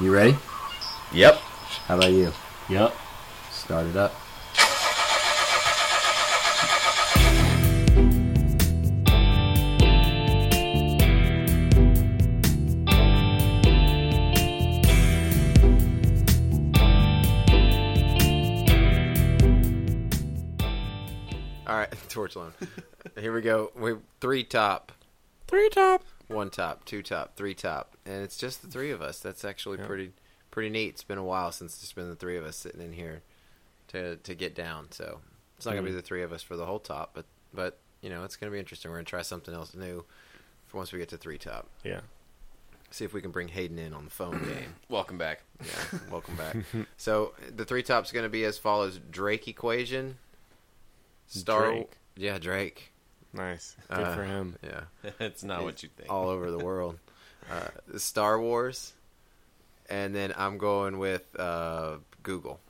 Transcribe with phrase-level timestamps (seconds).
[0.00, 0.36] You ready?
[1.12, 1.34] Yep.
[1.88, 2.32] How about you?
[2.68, 2.94] Yep.
[3.50, 4.14] Start it up.
[21.66, 22.52] All right, torch loan.
[23.18, 23.72] Here we go.
[23.76, 24.92] We three top,
[25.48, 26.04] Three top.
[26.28, 29.18] One top, two top, three top, and it's just the three of us.
[29.20, 29.86] That's actually Yeah.
[29.86, 30.12] pretty
[30.50, 30.88] pretty neat.
[30.90, 33.22] It's been a while since it's been the three of us sitting in here
[33.88, 34.90] to to get down.
[34.92, 35.20] So
[35.56, 35.96] it's not gonna be Mhm.
[35.96, 38.58] the three of us for the whole top, but but you know it's gonna be
[38.58, 38.90] interesting.
[38.90, 40.04] We're gonna try something else new
[40.66, 41.68] for once we get to three top.
[41.84, 42.00] Yeah.
[42.90, 44.74] See if we can bring Hayden in on the phone game.
[44.88, 45.42] Welcome back.
[45.62, 46.56] Yeah, welcome back.
[46.96, 50.16] So the three top's going to be as follows: Drake equation,
[51.26, 51.92] Star, Drake.
[52.16, 52.92] yeah, Drake,
[53.32, 53.76] Nice.
[53.88, 54.56] Good Uh, for him.
[54.62, 54.80] yeah,
[55.20, 56.10] it's not what you think.
[56.10, 56.98] all over the world.
[57.50, 58.92] Uh, Star Wars,
[59.88, 62.60] and then I'm going with uh, Google.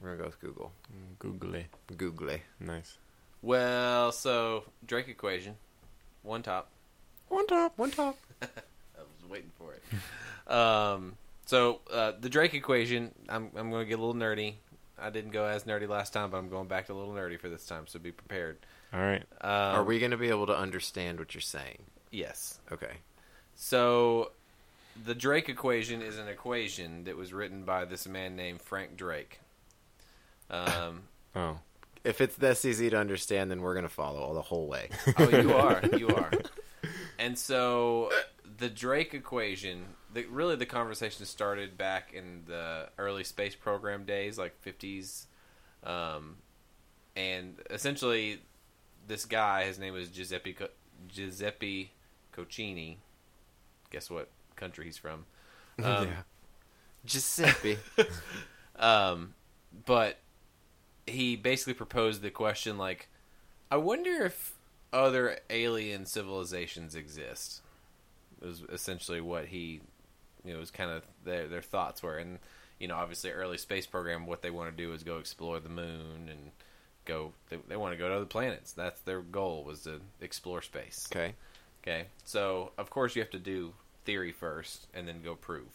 [0.00, 0.72] We're gonna go with Google.
[1.18, 1.66] Googly.
[1.94, 2.36] Google.
[2.58, 2.96] Nice.
[3.42, 5.56] Well, so Drake equation,
[6.22, 6.70] one top.
[7.28, 7.76] One top.
[7.76, 8.16] One top.
[8.40, 8.46] I
[8.96, 10.50] was waiting for it.
[10.50, 14.54] um, so uh, the Drake equation, I'm I'm going to get a little nerdy.
[14.98, 17.38] I didn't go as nerdy last time, but I'm going back to a little nerdy
[17.38, 18.56] for this time, so be prepared.
[18.94, 19.24] All right.
[19.40, 21.78] Um, Are we going to be able to understand what you're saying?
[22.12, 22.60] Yes.
[22.70, 22.92] Okay.
[23.56, 24.30] So
[25.04, 29.40] the Drake equation is an equation that was written by this man named Frank Drake.
[30.50, 31.02] Um,
[31.36, 31.58] Oh.
[32.04, 34.90] If it's this easy to understand, then we're going to follow all the whole way.
[35.18, 35.80] Oh, you are.
[35.96, 36.30] You are.
[37.18, 38.12] And so
[38.58, 44.38] the Drake equation, the, really the conversation started back in the early space program days,
[44.38, 45.24] like 50s.
[45.82, 46.36] Um,
[47.16, 48.38] and essentially,
[49.06, 50.68] this guy, his name was Giuseppe, Co-
[51.08, 51.92] Giuseppe
[52.34, 52.96] Cocconi.
[53.90, 55.26] Guess what country he's from?
[55.82, 56.22] Um, yeah.
[57.04, 57.78] Giuseppe.
[58.76, 59.34] Um,
[59.86, 60.18] but
[61.06, 63.08] he basically proposed the question like,
[63.70, 64.54] I wonder if
[64.92, 67.60] other alien civilizations exist.
[68.40, 69.80] Was essentially what he,
[70.44, 72.38] you know, was kind of their their thoughts were, and
[72.78, 75.68] you know, obviously, early space program, what they want to do is go explore the
[75.68, 76.50] moon and
[77.04, 77.32] go.
[77.48, 78.72] They, they want to go to other planets.
[78.72, 81.08] That's their goal was to explore space.
[81.12, 81.34] okay.
[81.82, 83.74] Okay, so of course you have to do
[84.06, 85.68] theory first, and then go prove.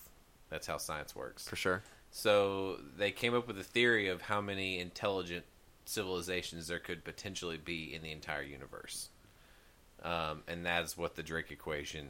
[0.50, 1.48] That's how science works.
[1.48, 1.84] For sure.
[2.10, 5.46] So they came up with a theory of how many intelligent
[5.86, 9.10] civilizations there could potentially be in the entire universe,
[10.02, 12.08] um, and that's what the Drake equation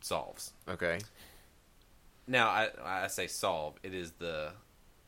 [0.00, 0.52] solves.
[0.68, 1.00] Okay.
[2.28, 3.74] Now, I, I say solve.
[3.82, 4.52] It is the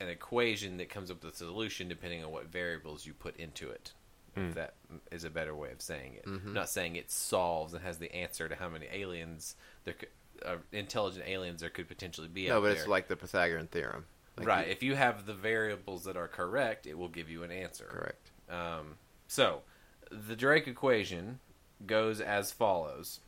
[0.00, 3.68] an equation that comes up with a solution depending on what variables you put into
[3.70, 3.92] it.
[4.36, 4.48] Mm.
[4.50, 4.74] If that
[5.10, 6.24] is a better way of saying it.
[6.26, 6.46] Mhm.
[6.46, 10.08] I'm not saying it solves and has the answer to how many aliens there could,
[10.44, 12.48] uh, intelligent aliens there could potentially be.
[12.48, 12.76] No, but there.
[12.76, 14.06] it's like the Pythagorean theorem.
[14.36, 14.66] Like right.
[14.66, 17.86] you- if you have the variables that are correct, it will give you an answer.
[17.86, 18.30] correct.
[18.48, 19.62] Um, so,
[20.10, 21.40] the Drake equation
[21.84, 23.20] goes as follows.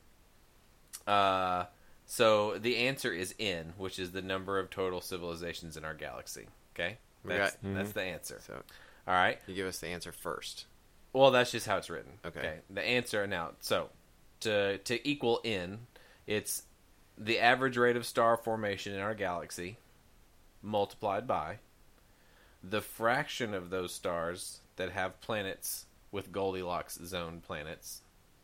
[1.06, 1.66] Uh,
[2.06, 6.46] so the answer is n, which is the number of total civilizations in our galaxy.
[6.74, 7.94] Okay, that's, got- that's Mhm.
[7.94, 8.40] the answer.
[8.46, 8.62] So
[9.06, 9.38] All right.
[9.46, 10.66] you give us the answer first.
[11.12, 12.18] Well, that's just how it's written.
[12.24, 12.60] Okay.
[12.70, 13.52] The answer now.
[13.60, 13.90] So
[14.40, 15.86] to to equal n,
[16.26, 16.62] it's
[17.18, 19.76] the average rate of star formation in our galaxy
[20.62, 21.58] multiplied by
[22.62, 28.02] the fraction of those stars that have planets with Goldilocks zone planets.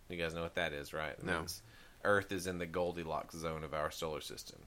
[0.08, 1.12] You guys know what that is, right?
[1.12, 1.46] It No.
[2.04, 4.58] Earth is in the Goldilocks zone of our solar system.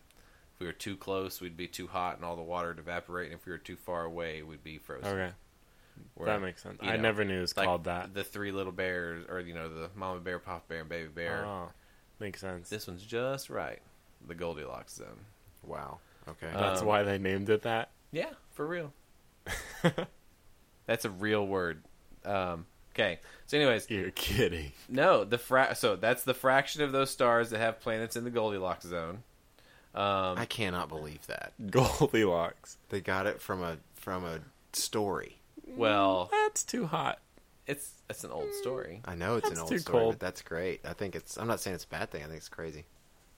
[0.62, 3.32] We were too close, we'd be too hot and all the water would evaporate.
[3.32, 5.08] And if we were too far away, we'd be frozen.
[5.08, 5.34] Okay.
[6.16, 6.78] Where- that makes sense.
[6.82, 8.14] I know, never knew it was like called that.
[8.14, 11.44] The three little bears, or you know, the mama bear, papa bear, and baby bear.
[11.46, 11.70] Oh,
[12.20, 12.70] makes sense.
[12.70, 13.80] This one's just right.
[14.28, 15.20] The Goldilocks zone.
[15.66, 16.00] Wow.
[16.30, 16.50] Okay.
[16.54, 17.90] That's Um, why they named it that.
[18.12, 18.94] Yeah, for real.
[20.86, 21.84] That's a real word.
[22.26, 23.20] Um, okay.
[23.48, 24.72] So, anyways, You're kidding.
[24.90, 28.30] no, the fra- so that's the fraction of those stars that have planets in the
[28.30, 29.24] Goldilocks zone.
[29.94, 32.78] Um, I cannot believe that Goldilocks.
[32.90, 34.40] they got it from a from a
[34.74, 35.38] story.
[35.68, 37.20] well, That's too hot.
[37.68, 39.02] it's it's an old story.
[39.06, 40.14] I know it's That's an old story, cold.
[40.14, 40.82] but that's great.
[40.86, 41.38] I think it's.
[41.38, 42.22] I'm not saying it's a bad thing.
[42.24, 42.86] I think it's crazy.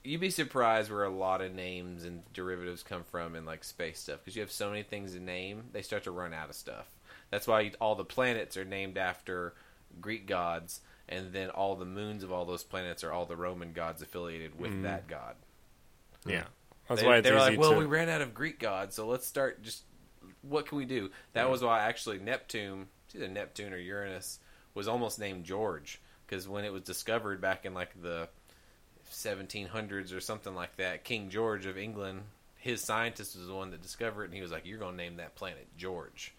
[0.04, 3.98] You'd be surprised where a lot of names and derivatives come from in like space
[4.00, 6.54] stuff because you have so many things to name, they start to run out of
[6.54, 6.86] stuff.
[7.30, 9.54] That's why all the planets are named after
[10.00, 13.72] Greek gods, and then all the moons of all those planets are all the Roman
[13.72, 14.82] gods affiliated with Mhm.
[14.82, 15.36] that god.
[16.26, 16.44] Yeah.
[16.88, 17.78] That's they, why it's they were easy like, well, to.
[17.78, 19.62] we ran out of Greek gods, so let's start.
[19.62, 19.84] Just
[20.42, 21.10] what can we do?
[21.32, 21.50] That Yeah.
[21.50, 24.38] was why actually Neptune, it's either Neptune or Uranus,
[24.74, 28.28] was almost named George because when it was discovered back in like the
[29.10, 32.22] 1700s or something like that, King George of England,
[32.56, 35.02] his scientist was the one that discovered it, and he was like, "You're going to
[35.02, 36.34] name that planet George."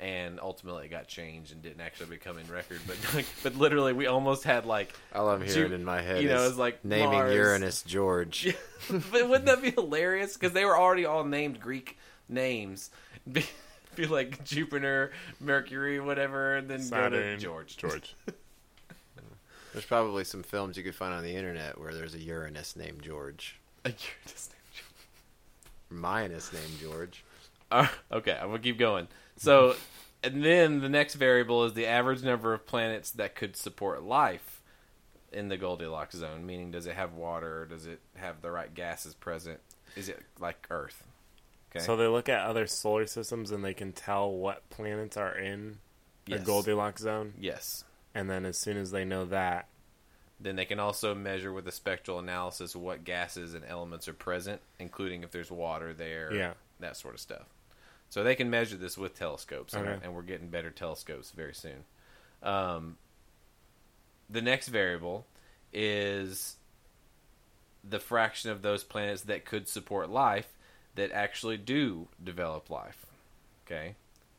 [0.00, 2.80] And ultimately, it got changed and didn't actually become in record.
[2.86, 6.22] But like, but literally, we almost had like, All I'm hearing Ju- in my head
[6.22, 7.34] you know, is it's like naming Mars.
[7.34, 8.54] Uranus George.
[8.90, 10.34] but wouldn't that be hilarious?
[10.34, 11.98] Because they were already all named Greek
[12.28, 12.90] names.
[13.30, 13.44] Be,
[13.96, 17.76] be like Jupiter, Mercury, whatever, and then go to George.
[17.76, 18.14] George.
[19.72, 23.02] There's probably some films you could find on the internet where there's a Uranus named
[23.02, 23.60] George.
[23.84, 26.00] A Uranus named George.
[26.00, 27.22] Minus named George.
[27.70, 29.06] Uh, okay, I'm gonna keep going.
[29.36, 29.74] So,
[30.22, 34.62] and then the next variable is the average number of planets that could support life
[35.32, 36.46] in the Goldilocks zone.
[36.46, 37.66] Meaning, does it have water?
[37.66, 39.60] Does it have the right gases present?
[39.94, 41.02] Is it like Earth?
[41.70, 41.84] Okay.
[41.84, 45.78] So they look at other solar systems and they can tell what planets are in
[46.24, 46.44] the Yes.
[46.46, 47.34] Goldilocks zone.
[47.38, 47.84] yes.
[48.14, 49.68] And then as soon as they know that,
[50.40, 54.60] Then they can also measure with a spectral analysis what gases and elements are present,
[54.78, 56.54] including if there's water there, Yeah.
[56.80, 57.46] that sort of stuff.
[58.16, 60.00] So they can measure this with telescopes, and, Okay.
[60.02, 61.84] and we're getting better telescopes very soon.
[62.42, 62.96] Um,
[64.30, 65.26] the next variable
[65.70, 66.56] is
[67.84, 70.48] the fraction of those planets that could support life
[70.94, 73.04] that actually do develop life.
[73.66, 73.96] Okay.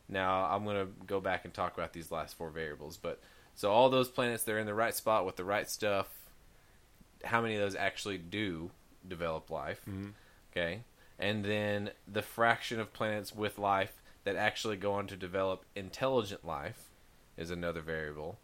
[0.08, 3.20] Now I'm going to go back and talk about these last four variables, but
[3.54, 6.08] so all those planets they're in the right spot with the right stuff.
[7.22, 8.72] How many of those actually do
[9.06, 9.80] develop life?
[10.50, 10.80] Okay.
[11.18, 16.44] And then the fraction of planets with life that actually go on to develop intelligent
[16.44, 16.90] life
[17.36, 18.38] is another variable.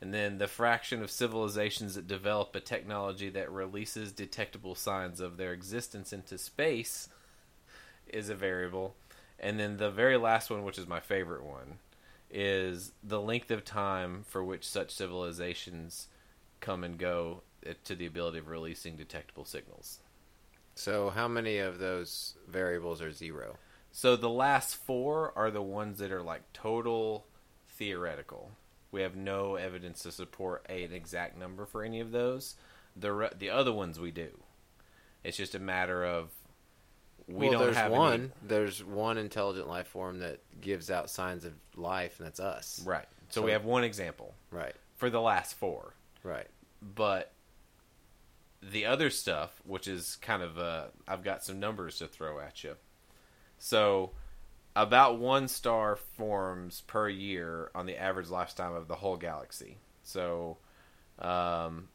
[0.00, 5.36] And then the fraction of civilizations that develop a technology that releases detectable signs of
[5.36, 7.08] their existence into space
[8.06, 8.94] is a variable.
[9.38, 11.78] And then the very last one, which is my favorite one,
[12.30, 16.08] is the length of time for which such civilizations
[16.60, 19.98] come and go uh, to the ability of releasing detectable signals.
[20.80, 23.56] So how many of those variables are zero?
[23.92, 27.26] So the last four are the ones that are like total
[27.68, 28.52] theoretical.
[28.92, 32.56] We have no evidence to support a, an exact number for any of those.
[32.96, 34.30] The re- the other ones we do.
[35.22, 36.30] It's just a matter of
[37.28, 38.12] we well, don't there's have one.
[38.14, 42.82] any- There's one intelligent life form that gives out signs of life, and that's us.
[42.84, 43.06] right.
[43.28, 44.74] So, So- we have one example Right.
[44.96, 45.94] for the last four.
[46.22, 46.48] Right.
[46.82, 47.32] but
[48.62, 52.62] the other stuff, which is kind of uh, I've got some numbers to throw at
[52.62, 52.76] you.
[53.58, 54.12] So,
[54.76, 59.78] about one star forms per year on the average lifetime of the whole galaxy.
[60.02, 60.58] So,
[61.18, 61.88] um,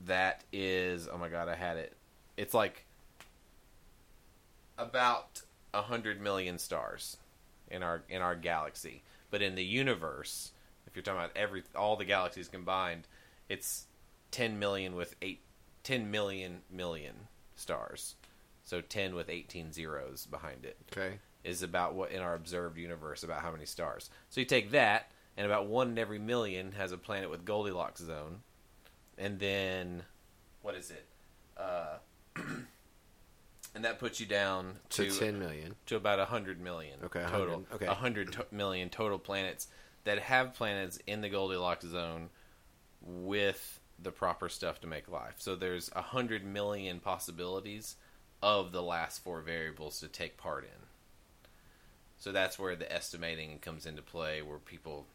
[0.00, 1.96] that is oh my god, I had it.
[2.36, 2.84] It's like
[4.76, 5.42] about
[5.72, 7.16] a hundred million stars
[7.70, 10.52] in our in our galaxy, but in the universe,
[10.86, 13.06] if you're talking about every all the galaxies combined,
[13.48, 13.86] it's
[14.34, 15.42] 10 million with eight,
[15.84, 17.14] 10 million million
[17.54, 18.16] stars.
[18.64, 21.18] So 10 with 18 zeros behind it Okay.
[21.44, 24.10] is about what in our observed universe about how many stars.
[24.30, 28.00] So you take that and about one in every million has a planet with Goldilocks
[28.00, 28.40] zone.
[29.16, 30.02] And then
[30.62, 31.06] what is it?
[31.56, 31.98] Uh
[33.74, 35.76] and that puts you down To to ten million.
[35.86, 37.66] to about 100 million Okay, 100, total.
[37.74, 37.86] okay.
[37.86, 39.68] 100 to- million total planets
[40.02, 42.30] that have planets in the Goldilocks zone
[43.00, 45.34] with the proper stuff to make life.
[45.38, 47.96] So there's a 100 million possibilities
[48.42, 50.86] of the last four variables to take part in.
[52.18, 55.06] So that's where the estimating comes into play, where people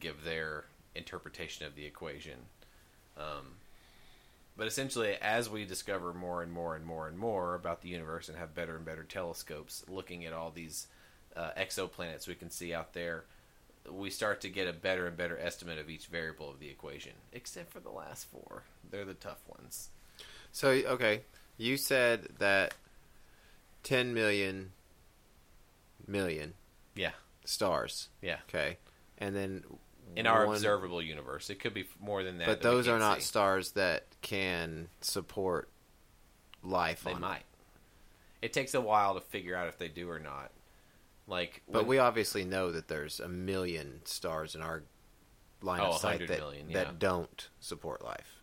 [0.00, 0.64] give their
[0.94, 2.38] interpretation of the equation.
[3.16, 3.56] Um,
[4.56, 8.28] but essentially, as we discover more and more and more and more about the universe
[8.28, 10.86] and have better and better telescopes looking at all these
[11.36, 13.24] uh, exoplanets we can see out there,
[13.90, 17.12] we start to get a better and better estimate of each variable of the equation,
[17.32, 18.62] except for the last four.
[18.90, 19.88] They're the tough ones.
[20.52, 21.22] So okay,
[21.58, 22.74] you said that
[23.82, 24.72] ten million
[26.06, 26.54] million
[26.94, 27.12] Yeah,
[27.44, 28.08] stars.
[28.22, 28.38] yeah.
[28.48, 28.78] Okay,
[29.18, 29.64] and then
[30.16, 32.46] In our one- observable universe, it could be more than that.
[32.46, 33.26] but that those are can't see.
[33.26, 35.68] stars that can support
[36.62, 37.04] life.
[37.04, 37.42] They on might.
[38.42, 40.50] It takes a while to figure out if they do or not.
[41.26, 44.82] Like, But when- we obviously know that there's a million stars in our
[45.62, 46.84] line Oh, of sight that, million, yeah.
[46.84, 48.36] that don't support life.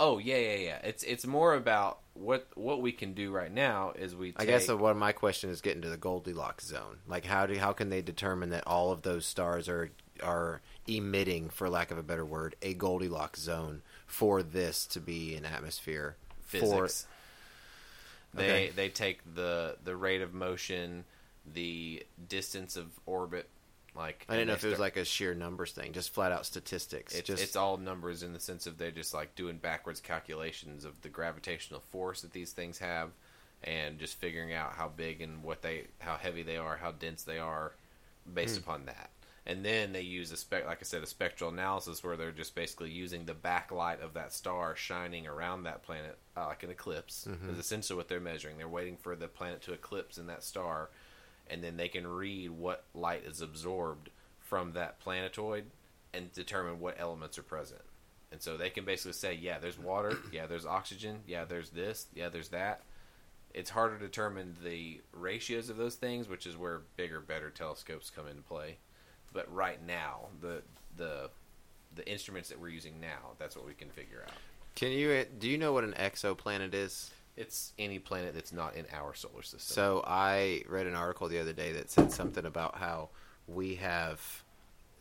[0.00, 0.78] Oh yeah, yeah, yeah.
[0.84, 4.32] It's it's more about what what we can do right now is we.
[4.32, 6.98] Take, I guess what my question is getting to the Goldilocks zone.
[7.06, 9.90] Like how do how can they determine that all of those stars are
[10.22, 15.34] are emitting, for lack of a better word, a Goldilocks zone for this to be
[15.36, 17.06] an atmosphere physics.
[18.34, 18.70] They Okay.
[18.70, 21.04] they take the the rate of motion,
[21.50, 23.48] the distance of orbit.
[23.94, 24.24] Like?
[24.28, 27.14] I didn't know if it was like a sheer numbers thing, just flat out statistics.
[27.14, 30.84] It's, just it's all numbers in the sense of they're just like doing backwards calculations
[30.84, 33.10] of the gravitational force that these things have,
[33.62, 37.22] and just figuring out how big and what they, how heavy they are, how dense
[37.22, 37.72] they are,
[38.32, 39.10] based upon that.
[39.44, 42.54] And then they use a spec, like I said, a spectral analysis where they're just
[42.54, 47.26] basically using the backlight of that star shining around that planet, uh, like an eclipse.
[47.50, 48.56] Is essentially what they're measuring.
[48.56, 50.90] They're waiting for the planet to eclipse in that star,
[51.52, 54.08] and then they can read what light is absorbed
[54.40, 55.64] from that planetoid
[56.14, 57.82] and determine what elements are present.
[58.32, 62.06] And so they can basically say, yeah, there's water, yeah, there's oxygen, yeah, there's this,
[62.14, 62.80] yeah, there's that.
[63.52, 68.08] It's harder to determine the ratios of those things, which is where bigger, better telescopes
[68.08, 68.78] come into play.
[69.34, 70.62] But right now, the
[70.96, 71.28] the
[71.94, 74.32] the instruments that we're using now, that's what we can figure out.
[74.74, 77.10] Can you uh, do you know what an exoplanet is?
[77.36, 79.74] It's any planet that's not in our solar system.
[79.74, 83.08] So I read an article the other day that said something about how
[83.46, 84.44] we have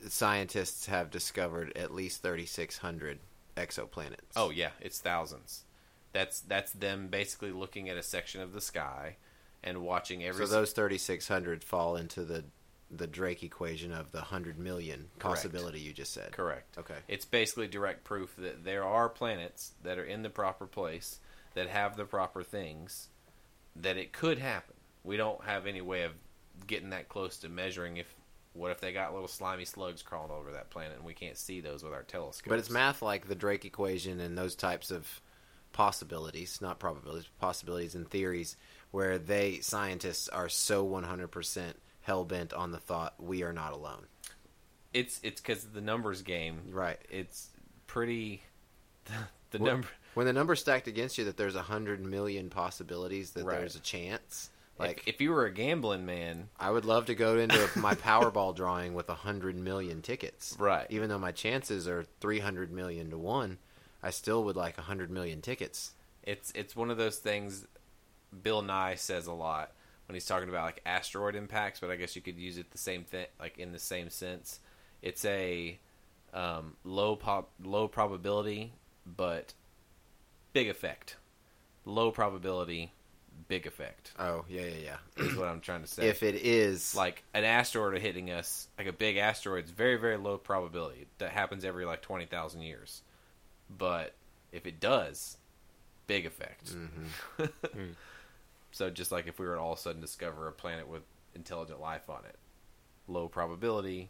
[0.08, 3.20] scientists have discovered at least 3600
[3.58, 4.16] exoplanets.
[4.36, 5.66] Oh yeah, it's thousands.
[6.14, 9.18] That's that's them basically looking at a section of the sky
[9.64, 10.46] and watching every.
[10.46, 12.46] so those 3600 fall into the
[12.90, 16.34] the Drake equation of the 100 million possibility you just said.
[16.34, 16.78] correct.
[16.78, 16.98] Okay.
[17.08, 21.20] It's basically direct proof that there are planets that are in the proper place
[21.54, 23.10] that have the proper things
[23.76, 24.76] that it could happen.
[25.04, 26.14] We don't have any way of
[26.68, 28.14] getting that close to measuring if
[28.54, 31.62] what if they got little slimy slugs crawling over that planet and we can't see
[31.62, 32.50] those with our telescopes.
[32.50, 35.22] But it's math like the Drake equation and those types of
[35.72, 38.58] possibilities, not probabilities, but possibilities and theories
[38.92, 44.06] where they scientists are so 100% hell bent on the thought we are not alone.
[44.94, 46.60] It's it's because the numbers game.
[46.72, 47.00] Right.
[47.10, 47.50] It's
[47.88, 48.44] pretty.
[49.52, 49.88] The Wh- number.
[50.14, 53.60] When the number's stacked against you that there's a hundred million possibilities that Right.
[53.60, 54.50] there's a chance.
[54.78, 57.94] Like Like if, you were a gambling man, I would love to go into my
[57.96, 60.56] Powerball drawing with a hundred million tickets.
[60.60, 60.88] Right.
[60.90, 63.60] Even though my chances are three hundred million to one,
[64.02, 65.94] I still would like a hundred million tickets.
[66.24, 67.66] it's it's one of those things.
[68.44, 69.72] Bill Nye says a lot
[70.08, 72.78] when he's talking about like asteroid impacts, but I guess you could use it the
[72.78, 74.60] same thing, like in the same sense.
[75.02, 75.80] It's a
[76.34, 78.74] um, low pop, low probability,
[79.06, 79.54] but
[80.54, 81.18] big effect.
[81.86, 82.92] Low probability,
[83.48, 85.24] big effect Oh yeah, yeah, yeah.
[85.26, 86.08] is what I'm trying to say.
[86.08, 90.18] if it is like an asteroid hitting us, like a big asteroid, it's very very
[90.18, 91.08] low probability.
[91.18, 93.02] That happens every like twenty thousand years.
[93.76, 94.14] But
[94.52, 95.38] if it does,
[96.08, 96.74] big effect.
[96.74, 97.46] Mm-hmm.
[97.74, 97.92] Hmm.
[98.72, 101.02] so just like if we were to all of a sudden discover a planet with
[101.36, 102.36] intelligent life on it,
[103.08, 104.10] low probability,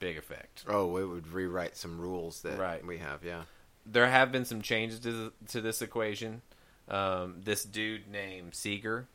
[0.00, 0.64] big effect.
[0.66, 2.84] oh, it would rewrite some rules that Right.
[2.84, 3.22] we have.
[3.22, 3.42] Yeah.
[3.90, 6.42] There have been some changes to to this equation.
[6.88, 9.08] Um, this dude named Seager,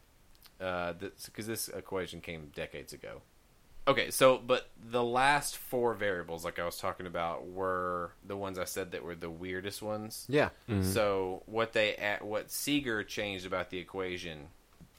[0.59, 3.21] because this equation came decades ago.
[3.87, 8.59] Okay, so but the last four variables, like I was talking about, were the ones
[8.59, 10.25] I said that were the weirdest ones.
[10.29, 10.49] Yeah.
[10.81, 14.47] So what they what Seager changed about the equation,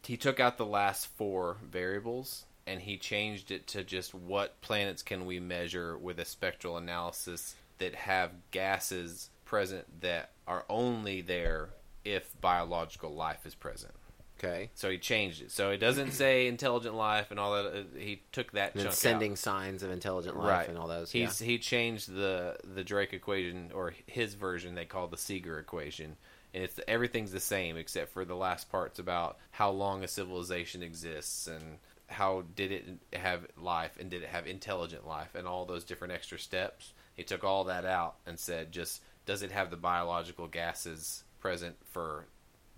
[0.03, 5.03] he took out the last four variables and he changed it to just what planets
[5.03, 11.69] can we measure with a spectral analysis that have gases present that are only there
[12.07, 13.93] if biological life is present.
[14.39, 14.71] Okay.
[14.75, 15.51] So he changed it.
[15.53, 17.67] So it doesn't say intelligent life and all that.
[17.67, 19.39] uh, He took that And sending out.
[19.39, 21.13] signs of intelligent life right and all those.
[21.13, 26.17] He's he changed the the Drake equation or his version they call the Seager equation,
[26.55, 30.83] and it's everything's the same except for the last parts about how long a civilization
[30.83, 31.63] exists and
[32.09, 36.13] how did it have life and did it have intelligent life and all those different
[36.15, 36.95] extra steps.
[37.15, 41.77] He took all that out and said just does it have the biological gases present
[41.91, 42.27] for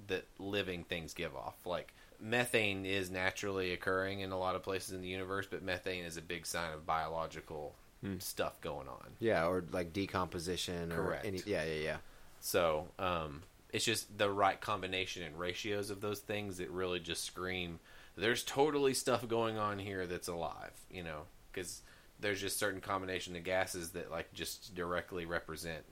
[0.06, 4.92] that living things give off like methane is naturally occurring in a lot of places
[4.92, 7.74] in the universe but methane is a big sign of biological
[8.18, 11.24] stuff going on Yeah, or like decomposition or Correct.
[11.24, 11.40] any.
[11.46, 11.96] Yeah, yeah, yeah.
[12.38, 17.24] so um, it's just the right combination and ratios of those things that really just
[17.24, 17.80] scream
[18.14, 21.80] there's totally stuff going on here that's alive you know because
[22.20, 25.82] there's just certain combination of gases that like just directly represent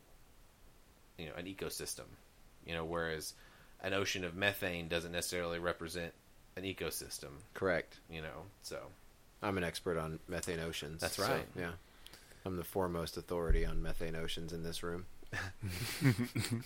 [1.19, 2.04] you know an ecosystem
[2.66, 3.35] you know whereas
[3.83, 6.12] an ocean of methane doesn't necessarily represent
[6.57, 7.99] an ecosystem Correct.
[8.11, 8.78] you know so
[9.42, 11.00] I'm an expert on methane oceans.
[11.00, 11.47] That's so, right.
[11.59, 11.73] yeah.
[12.47, 15.07] I'm the foremost authority on methane oceans in this room.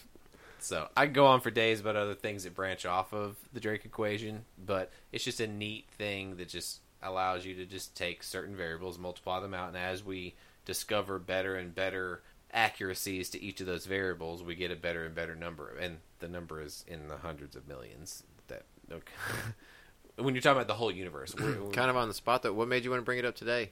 [0.59, 3.85] So I go on for days about other things that branch off of the Drake
[3.85, 8.57] equation, but it's just a neat thing that just allows you to just take certain
[8.57, 10.35] variables, multiply them out, and as we
[10.65, 12.23] discover better and better
[12.53, 16.29] accuracies to each of those variables, we get a better and better number, and the
[16.29, 18.23] number is in the hundreds of millions.
[18.49, 19.13] That okay.
[20.17, 22.53] when you're talking about the whole universe, we're, we're- Kind of on the spot though.
[22.53, 23.71] What made you want to bring it up today?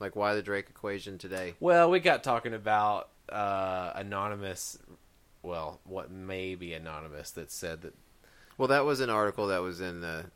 [0.00, 1.54] Like why the Drake equation today?
[1.60, 4.78] Well, we got talking about uh, anonymous.
[5.42, 7.94] Well, what may be anonymous that said that
[8.58, 10.26] Well, that was an article that was in the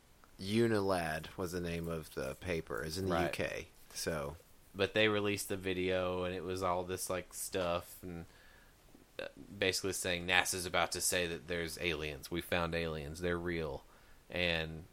[0.41, 2.83] Unilad was the name of the paper.
[2.83, 3.39] Is in the Right.
[3.41, 3.65] UK.
[3.93, 4.35] So
[4.77, 8.25] but they released the video and it was all this like stuff and
[9.19, 9.25] uh,
[9.57, 12.29] basically saying NASA's about to say that there's aliens.
[12.29, 13.19] We found aliens.
[13.19, 13.83] They're real.
[14.29, 14.83] And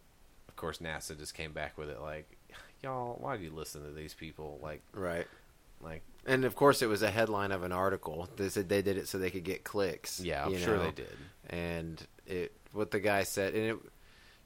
[0.48, 2.38] of course NASA just came back with it like
[2.82, 5.26] y'all why do you listen to these people like right.
[5.82, 8.28] like And of course, it was a headline of an article.
[8.36, 10.20] They said they did it so they could get clicks.
[10.20, 10.84] yeah, I'm sure know?
[10.84, 11.16] they did.
[11.50, 13.76] And it, what the guy said, and it,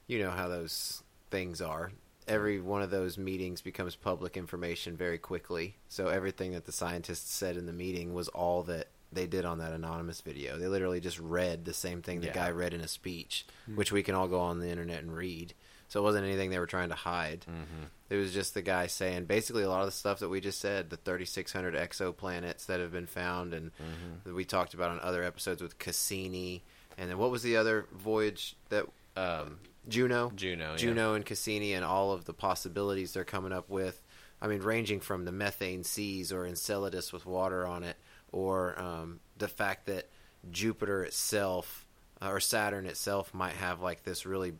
[0.07, 1.91] you know how those things are.
[2.29, 5.75] Every one of those meetings becomes public information very quickly.
[5.87, 9.57] So everything that the scientists said in the meeting was all that they did on
[9.57, 10.57] that anonymous video.
[10.57, 12.33] They literally just read the same thing the Yeah.
[12.33, 15.53] guy read in a speech, which we can all go on the internet and read.
[15.87, 17.47] So it wasn't anything they were trying to hide.
[17.49, 17.85] Mm-hmm.
[18.11, 20.61] It was just the guy saying basically a lot of the stuff that we just
[20.61, 24.13] said, the 3,600 exoplanets that have been found, and Mm-hmm.
[24.29, 26.63] that we talked about on other episodes with Cassini.
[26.95, 28.85] And then what was the other voyage that
[29.17, 30.31] Um, Juno?
[30.35, 30.77] Juno, yeah.
[30.77, 34.01] Juno and Cassini, and all of the possibilities they're coming up with.
[34.41, 37.97] I mean, ranging from the methane seas or Enceladus with water on it,
[38.31, 40.09] or um, the fact that
[40.49, 41.85] Jupiter itself
[42.21, 44.53] uh, or Saturn itself might have like this really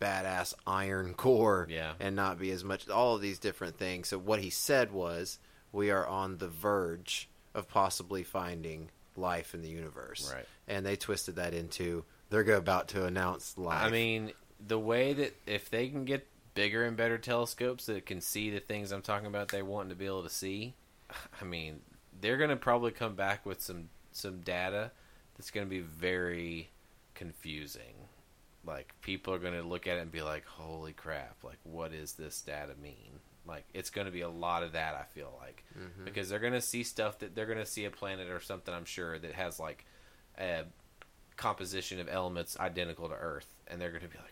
[0.00, 1.92] badass iron core Yeah.
[2.00, 4.08] and not be as much all of these different things.
[4.08, 5.38] So what he said was
[5.70, 10.32] we are on the verge of possibly finding life in the universe.
[10.34, 10.46] Right.
[10.66, 13.82] And they twisted that into they're about to announce life.
[13.82, 14.32] I mean,
[14.66, 18.60] the way that if they can get bigger and better telescopes that can see the
[18.60, 20.74] things I'm talking about, they want to be able to see.
[21.40, 21.80] I mean,
[22.20, 24.90] they're going to probably come back with some some data
[25.36, 26.68] that's going to be very
[27.14, 27.94] confusing.
[28.64, 31.36] Like people are going to look at it and be like, "Holy crap!
[31.42, 34.94] Like, what does this data mean?" Like, it's going to be a lot of that.
[34.94, 36.04] I feel like mm-hmm.
[36.04, 38.72] because they're going to see stuff that they're going to see a planet or something.
[38.72, 39.84] I'm sure that has like
[40.38, 40.64] a
[41.36, 44.31] composition of elements identical to Earth, and they're going to be like,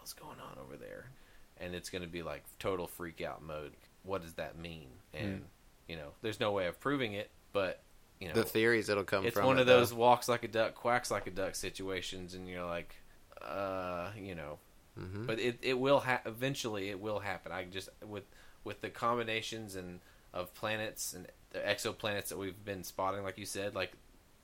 [0.00, 1.10] hell's going on over there?"
[1.58, 3.72] And it's going to be like total freak out mode.
[4.02, 4.88] What does that mean?
[5.14, 5.44] And
[5.88, 7.80] you know, there's no way of proving it, but
[8.18, 9.96] you know, the theories that'll come it's from one it, of those though.
[9.96, 12.94] walks like a duck, quacks like a duck situations, and you're like,
[13.42, 14.58] uh, you know,
[14.98, 15.26] Mhm.
[15.26, 17.52] but it it will ha- eventually it will happen.
[17.52, 18.24] I just with
[18.64, 20.00] with the combinations and
[20.32, 23.92] of planets and the exoplanets that we've been spotting, like you said, like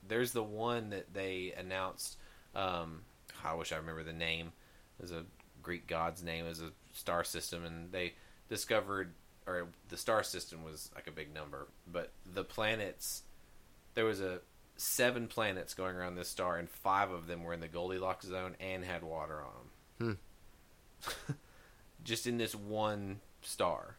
[0.07, 2.17] there's the one that they announced.
[2.55, 3.03] Um,
[3.43, 4.51] I wish I remember the name.
[4.97, 5.23] There's a
[5.67, 8.13] Greek god's name as a star system, and they
[8.47, 9.11] discovered,
[9.45, 13.23] or the star system was like a big number, but the planets,
[13.93, 14.39] there was a
[14.77, 18.55] seven planets going around this star, and five of them were in the Goldilocks zone
[18.61, 19.51] and had water on
[20.07, 20.17] them.
[21.27, 21.33] Hmm.
[22.05, 23.97] just in this one star.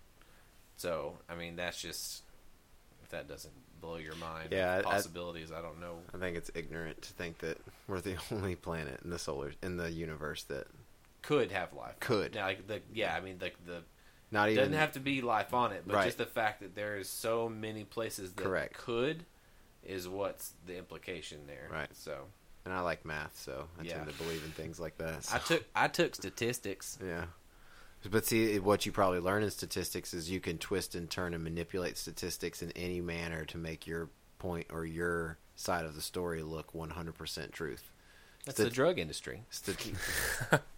[0.78, 2.22] So, I mean, that's just
[3.02, 3.52] if that doesn't
[3.82, 5.52] blow your mind, Yeah, with I- possibilities.
[5.52, 5.98] I, don't know.
[6.14, 9.76] I think it's ignorant to think that we're the only planet in the solar in
[9.76, 10.66] the universe that
[11.28, 12.00] Could have life.
[12.00, 12.34] Could.
[12.34, 13.82] Now, like the yeah, I mean, like the
[14.30, 16.04] not it even doesn't have to be life on it, but Right.
[16.06, 18.72] just the fact that there is so many places that Correct.
[18.78, 19.26] could
[19.84, 21.68] is what's the implication there.
[21.70, 21.94] Right.
[21.94, 22.24] So
[22.64, 23.98] and I like math, so I Yeah.
[23.98, 25.28] tend to believe in things like that.
[25.30, 26.98] I took I took statistics.
[27.04, 27.26] Yeah.
[28.10, 31.44] But see, what you probably learn in statistics is you can twist and turn and
[31.44, 36.42] manipulate statistics in any manner to make your point or your side of the story
[36.42, 37.90] look 100% truth.
[38.46, 39.42] That's Stat- the drug industry.
[39.52, 39.96] Stati-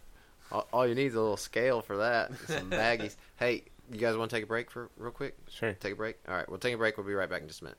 [0.51, 2.31] all, all you need is a little scale for that.
[2.47, 3.15] Some baggies.
[3.37, 5.35] hey, you guys want to take a break for real quick?
[5.49, 5.73] Sure.
[5.73, 6.17] Take a break?
[6.27, 6.97] All right, we'll take a break.
[6.97, 7.77] We'll be right back in just a minute.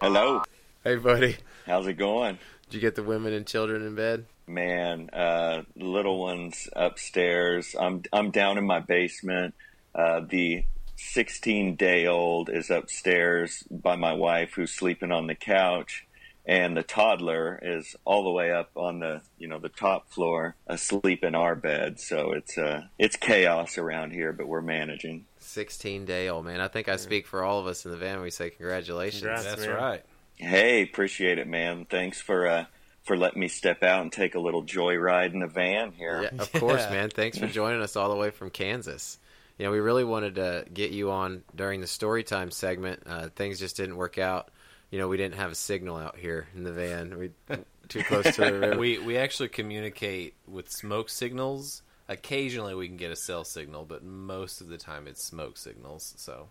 [0.00, 0.42] Hello.
[0.82, 1.36] Hey, buddy.
[1.64, 2.38] How's it going?
[2.66, 4.26] Did you get the women and children in bed?
[4.46, 7.74] Man, uh, little ones upstairs.
[7.78, 9.54] I'm I'm down in my basement.
[9.94, 10.64] Uh, the
[10.96, 16.06] 16 day old is upstairs by my wife, who's sleeping on the couch,
[16.46, 20.56] and the toddler is all the way up on the you know the top floor,
[20.66, 22.00] asleep in our bed.
[22.00, 25.26] So it's uh it's chaos around here, but we're managing.
[25.38, 26.60] 16 day old, man.
[26.60, 29.22] I think I speak for all of us in the van when we say congratulations.
[29.22, 29.44] Congrats.
[29.44, 29.76] That's man.
[29.76, 30.04] right.
[30.36, 31.86] Hey, appreciate it, man.
[31.88, 32.64] Thanks for uh
[33.04, 36.22] for letting me step out and take a little joyride in the van here.
[36.22, 37.10] Yeah, of course, man.
[37.10, 39.18] Thanks for joining us all the way from Kansas.
[39.58, 43.02] You know, we really wanted to get you on during the story time segment.
[43.06, 44.50] Uh, things just didn't work out.
[44.90, 47.18] You know, we didn't have a signal out here in the van.
[47.18, 47.30] We
[47.88, 48.78] too close to the river.
[48.78, 51.82] we we actually communicate with smoke signals.
[52.08, 56.14] Occasionally we can get a cell signal, but most of the time it's smoke signals.
[56.16, 56.48] So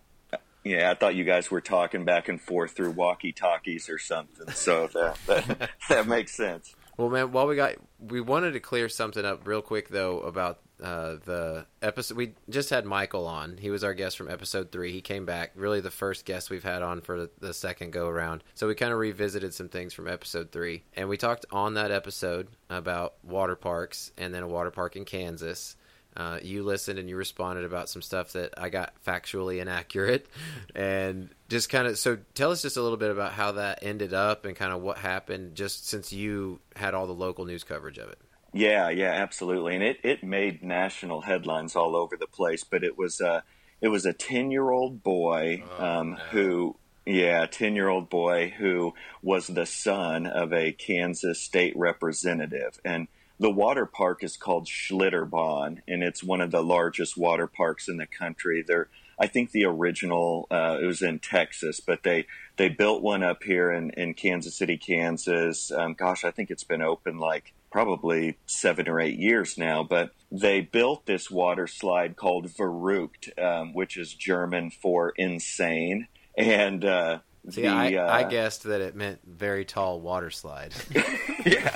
[0.63, 4.49] Yeah, I thought you guys were talking back and forth through walkie talkies or something.
[4.51, 6.75] So that that, that makes sense.
[6.97, 10.59] Well, man, while we got, we wanted to clear something up real quick though about
[10.81, 12.17] uh, the episode.
[12.17, 13.57] We just had Michael on.
[13.57, 14.91] He was our guest from episode three.
[14.91, 18.07] He came back, really the first guest we've had on for the, the second go
[18.07, 18.43] around.
[18.53, 21.91] So we kind of revisited some things from episode three, and we talked on that
[21.91, 25.75] episode about water parks and then a water park in Kansas.
[26.15, 30.27] Uh, you listened and you responded about some stuff that I got factually inaccurate,
[30.75, 34.13] and just kind of so tell us just a little bit about how that ended
[34.13, 37.97] up and kind of what happened just since you had all the local news coverage
[37.97, 38.19] of it.
[38.53, 42.63] Yeah, yeah, absolutely, and it, it made national headlines all over the place.
[42.63, 43.41] But it was uh,
[43.81, 48.93] it was a ten year old boy um, who, yeah, ten year old boy who
[49.23, 53.07] was the son of a Kansas state representative, and
[53.39, 57.97] the water park is called Schlitterbahn, and it's one of the largest water parks in
[57.97, 58.63] the country.
[58.65, 62.25] They're I think the original uh, it was in Texas, but they
[62.57, 65.71] they built one up here in, in Kansas City, Kansas.
[65.71, 69.83] Um, gosh, I think it's been open like probably seven or eight years now.
[69.83, 76.07] But they built this water slide called Verrückt, um, which is German for insane.
[76.37, 80.73] And uh, See, the, I, uh, I guessed that it meant very tall water slide.
[81.45, 81.69] yeah,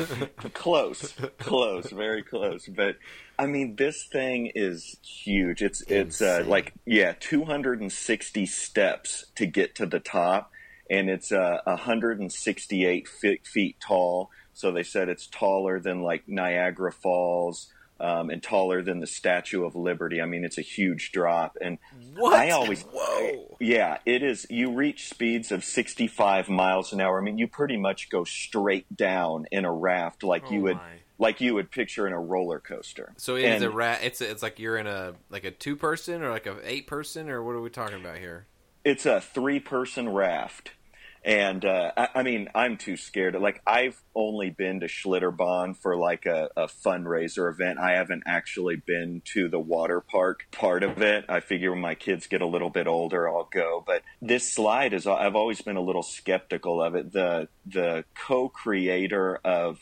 [0.53, 2.67] close, close, very close.
[2.67, 2.95] But
[3.37, 5.61] I mean, this thing is huge.
[5.61, 10.51] It's it's uh, like yeah, 260 steps to get to the top,
[10.89, 14.31] and it's uh, 168 feet, feet tall.
[14.53, 17.67] So they said it's taller than like Niagara Falls.
[17.99, 20.21] Um, and taller than the Statue of Liberty.
[20.21, 21.57] I mean, it's a huge drop.
[21.59, 21.79] And
[22.15, 22.33] What?
[22.39, 23.57] I always, Whoa.
[23.59, 24.45] yeah, it is.
[24.51, 27.19] You reach speeds of 65 miles an hour.
[27.19, 30.75] I mean, you pretty much go straight down in a raft like Oh you would,
[30.77, 30.99] my.
[31.17, 33.13] like you would picture in a roller coaster.
[33.17, 34.01] So it is And a rat.
[34.03, 37.29] It's it's like you're in a like a two person or like a eight person
[37.29, 38.45] or what are we talking about here?
[38.85, 40.71] It's a three person raft.
[41.27, 43.35] And uh, I, I mean, I'm too scared.
[43.35, 47.79] Like, I've only been to Schlitterbahn for like a, a fundraiser event.
[47.79, 51.25] I haven't actually been to the water park part of it.
[51.27, 53.83] I figure when my kids get a little bit older, I'll go.
[53.85, 57.11] But this slide is, I've always been a little skeptical of it.
[57.11, 59.79] The the co-creator of,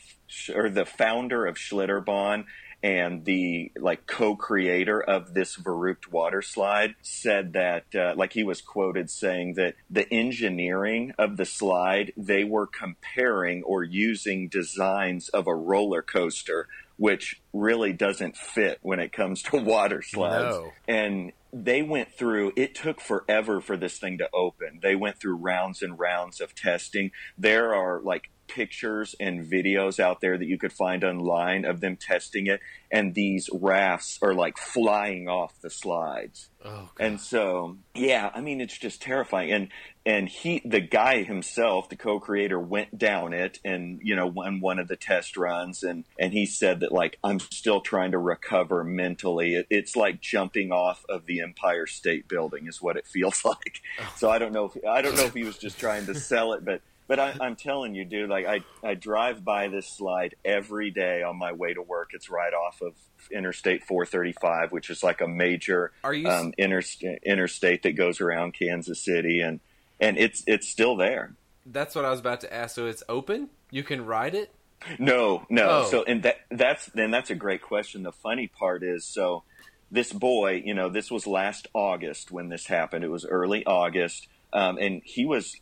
[0.52, 2.46] or the founder of Schlitterbahn
[2.86, 8.60] and the like co-creator of this Verrückt water slide said that uh, like he was
[8.60, 15.48] quoted saying that the engineering of the slide they were comparing or using designs of
[15.48, 20.70] a roller coaster which really doesn't fit when it comes to water slides No.
[20.86, 24.80] and they went through it took forever for this thing to open.
[24.82, 27.10] They went through rounds and rounds of testing.
[27.38, 31.96] There are like pictures and videos out there that you could find online of them
[31.96, 36.48] testing it and these rafts are like flying off the slides.
[36.64, 39.52] Oh, and so yeah i mean it's just terrifying.
[39.52, 39.68] And
[40.04, 44.78] and he the guy himself the co-creator went down it and you know on one
[44.78, 48.84] of the test runs and and he said that like i'm still trying to recover
[48.84, 49.54] mentally.
[49.54, 53.80] It, it's like jumping off of the empire state building is what it feels like
[54.16, 56.52] so i don't know if i don't know if he was just trying to sell
[56.52, 60.34] it but but I, I'm telling you, dude, like I, I drive by this slide
[60.44, 62.10] every day on my way to work.
[62.12, 62.94] It's right off of
[63.30, 68.54] Interstate 435, which is like a major Are you um, interst- interstate that goes around
[68.54, 69.60] Kansas City, and
[70.00, 71.34] and it's it's still there.
[71.64, 72.74] That's what I was about to ask.
[72.74, 73.50] So it's open.
[73.70, 74.52] You can ride it.
[74.98, 75.68] No, no.
[75.68, 75.88] Oh.
[75.90, 78.02] So and that that's then that's a great question.
[78.02, 79.44] The funny part is so
[79.90, 83.04] this boy, you know, this was last August when this happened.
[83.04, 85.56] It was early August, um, and he was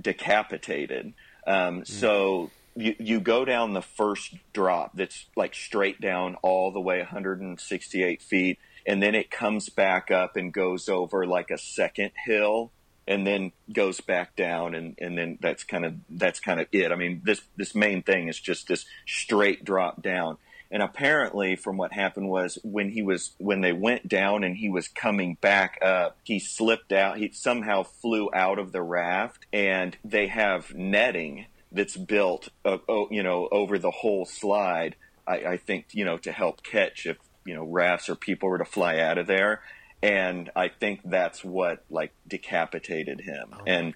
[0.00, 1.14] decapitated.
[1.46, 6.80] Um, So you you go down the first drop that's like straight down all the
[6.80, 12.12] way 168 feet, and then it comes back up and goes over like a second
[12.26, 12.72] hill
[13.06, 16.92] and then goes back down and, and then that's kind of that's kind of it.
[16.92, 20.38] I mean this this main thing is just this straight drop down.
[20.70, 24.68] And apparently from what happened was when he was when they went down and he
[24.68, 27.18] was coming back up, he slipped out.
[27.18, 33.08] He somehow flew out of the raft and they have netting that's built uh, oh,
[33.10, 34.96] you know over the whole slide.
[35.26, 38.58] I, I think you know to help catch if you know rafts or people were
[38.58, 39.62] to fly out of there
[40.02, 43.54] and I think that's what like decapitated him.
[43.66, 43.94] and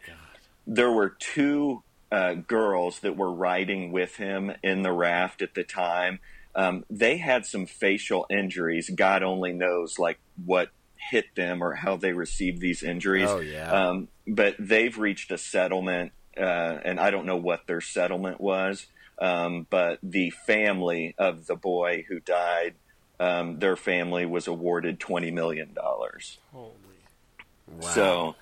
[0.66, 5.64] there were two uh, girls that were riding with him in the raft at the
[5.64, 6.20] time.
[6.56, 8.90] Um, they had some facial injuries.
[8.94, 13.28] God only knows like what hit them or how they received these injuries.
[13.28, 13.70] Oh, yeah.
[13.70, 18.86] Um, but they've reached a settlement, uh, and I don't know what their settlement was.
[19.18, 22.74] Um, but the family of the boy who died,
[23.20, 26.38] um, their family was awarded twenty million dollars.
[26.52, 26.72] Holy.
[27.80, 27.88] Wow.
[27.88, 28.34] So,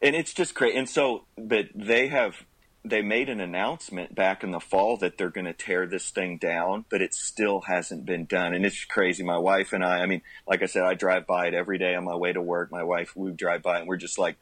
[0.00, 0.76] and it's just crazy.
[0.78, 2.44] And so, but they have
[2.88, 6.38] they made an announcement back in the fall that they're going to tear this thing
[6.38, 8.54] down, but it still hasn't been done.
[8.54, 9.22] And it's crazy.
[9.22, 11.94] My wife and I, I mean, like I said, I drive by it every day
[11.94, 12.70] on my way to work.
[12.70, 14.36] My wife, we drive by and we're just like,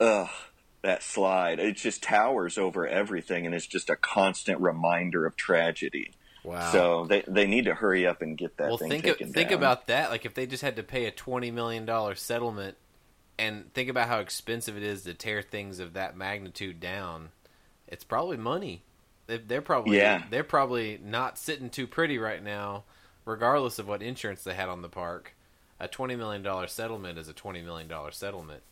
[0.00, 0.30] ugh,
[0.82, 1.58] that slide.
[1.58, 6.12] It just towers over everything and it's just a constant reminder of tragedy.
[6.44, 6.70] Wow.
[6.70, 9.50] So they they need to hurry up and get that well, thing think taken think
[9.50, 9.58] down.
[9.58, 10.10] about that.
[10.10, 12.76] Like if they just had to pay a twenty million dollar settlement,
[13.38, 17.30] and think about how expensive it is to tear things of that magnitude down.
[17.88, 18.82] It's probably money.
[19.26, 20.22] They- They're probably Yeah.
[20.30, 22.84] they're probably not sitting too pretty right now,
[23.24, 25.34] regardless of what insurance they had on the park.
[25.80, 28.62] A twenty million dollar settlement is a twenty million dollar settlement.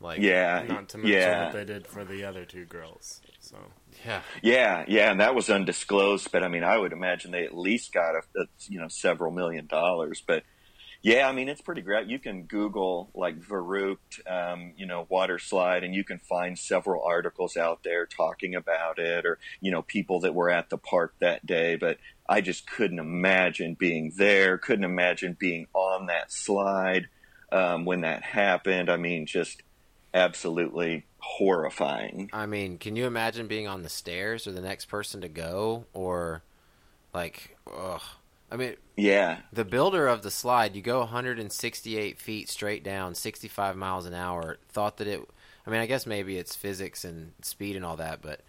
[0.00, 1.44] Like yeah, Not to mention yeah.
[1.44, 3.20] what they did for the other two girls.
[3.40, 3.56] So
[4.04, 4.20] yeah.
[4.42, 6.30] Yeah, yeah, and that was undisclosed.
[6.32, 9.30] But I mean, I would imagine they at least got a, a you know several
[9.30, 10.22] million dollars.
[10.26, 10.42] But
[11.04, 12.08] yeah, I mean, it's pretty great.
[12.08, 17.04] You can Google like Verrückt, um, you know, water slide, and you can find several
[17.04, 21.14] articles out there talking about it, or you know, people that were at the park
[21.20, 21.76] that day.
[21.76, 24.56] But I just couldn't imagine being there.
[24.56, 27.08] Couldn't imagine being on that slide
[27.52, 28.88] um, when that happened.
[28.88, 29.62] I mean, just
[30.14, 32.30] absolutely horrifying.
[32.32, 35.84] I mean, can you imagine being on the stairs or the next person to go
[35.92, 36.42] or
[37.14, 38.02] like ugh.
[38.50, 43.76] I mean, Yeah, the builder of the slide, you go 168 feet straight down, 65
[43.76, 45.22] miles an hour, thought that it
[45.66, 48.42] I mean, I guess maybe it's physics and speed and all that, but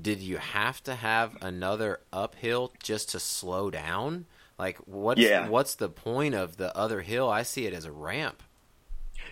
[0.00, 4.26] did you have to have another uphill just to slow down?
[4.58, 5.40] Like what's Yeah.
[5.40, 7.30] what's the point of the other hill?
[7.30, 8.42] I see it as a ramp.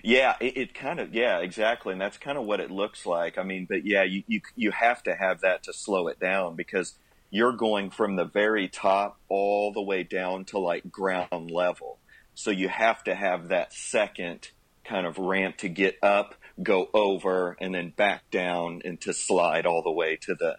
[0.03, 3.38] Yeah, it, it kind of yeah, exactly, and that's kind of what it looks like.
[3.38, 6.57] I mean, but yeah, you, you you have to have that to slow it down
[6.57, 6.94] because
[7.31, 11.99] you're going from the very top all the way down to like ground level.
[12.35, 14.51] So you have to have that second
[14.85, 19.67] kind of ramp to get up, go over, and then back down and to slide
[19.67, 20.57] all the way to the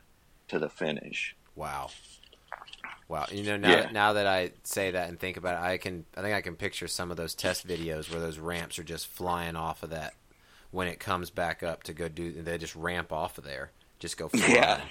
[0.50, 1.36] to the finish.
[1.56, 1.90] Wow.
[3.08, 3.26] Wow.
[3.32, 3.76] You know, now, Yeah.
[3.82, 6.42] that, now that I say that and think about it, I can I think I
[6.42, 9.90] can picture some of those test videos where those ramps are just flying off of
[9.90, 10.14] that
[10.72, 13.72] when it comes back up to go do they just ramp off of there.
[14.00, 14.52] Just go flying.
[14.54, 14.82] Yeah.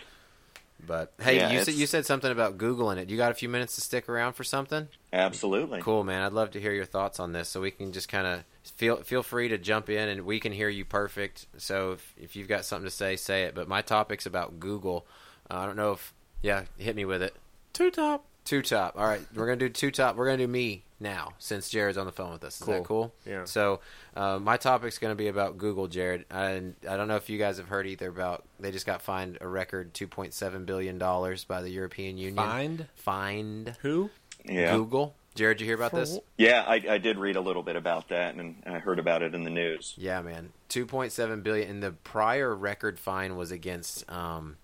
[0.87, 3.11] But hey, Yeah, you said you said something about googling it.
[3.11, 4.89] You got a few minutes to stick around for something?
[5.13, 5.83] Absolutely.
[5.83, 6.23] Cool, man.
[6.23, 8.97] I'd love to hear your thoughts on this, so we can just kind of feel
[9.03, 11.47] feel free to jump in, and we can hear you perfect.
[11.57, 13.55] So if if you've got something to say, say it.
[13.55, 15.07] But my topic's about Google.
[15.51, 17.35] Uh, I don't know if yeah, hit me with it.
[17.73, 18.25] two top.
[18.49, 18.95] Two top.
[18.97, 20.17] All right, we're gonna do two top.
[20.17, 22.59] We're gonna do me now since Jared's on the phone with us.
[22.61, 23.11] Is that Cool.
[23.11, 23.15] cool?
[23.27, 23.45] Yeah.
[23.45, 23.81] So
[24.17, 26.25] uh, my topic's gonna be about Google, Jared.
[26.31, 29.37] And I don't know if you guys have heard either about they just got fined
[29.43, 32.37] a record two point seven billion dollars by the European Union.
[32.37, 32.87] Fined?
[32.95, 34.09] Fined Who?
[34.47, 34.75] Yeah.
[34.75, 35.15] Google.
[35.35, 36.17] Jared, did you hear about For this?
[36.17, 39.23] wh- Yeah, I, I did read a little bit about that, and I heard about
[39.23, 39.95] it in the news.
[39.99, 40.53] Yeah, man.
[40.71, 41.69] Two point seven billion.
[41.69, 44.57] And the prior record fine was against, um,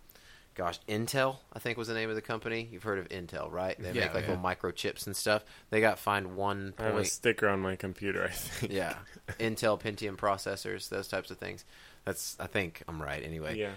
[0.55, 1.37] gosh, Intel.
[1.53, 2.69] I think was the name of the company.
[2.71, 3.77] You've heard of Intel, right?
[3.79, 4.31] They Yeah, make like yeah.
[4.31, 5.45] little microchips and stuff.
[5.71, 8.25] They got fined one I have a sticker on my computer.
[8.25, 8.73] I think.
[8.73, 8.95] yeah,
[9.40, 11.64] Intel Pentium processors, those types of things.
[12.05, 13.23] That's I think I'm right.
[13.23, 13.73] Anyway, Yeah.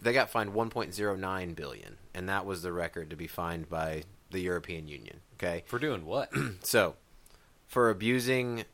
[0.00, 4.38] They got fined 1.09 billion, and that was the record to be fined by the
[4.40, 5.20] European Union.
[5.34, 6.30] Okay, For doing what?
[6.62, 6.94] so,
[7.66, 8.64] for abusing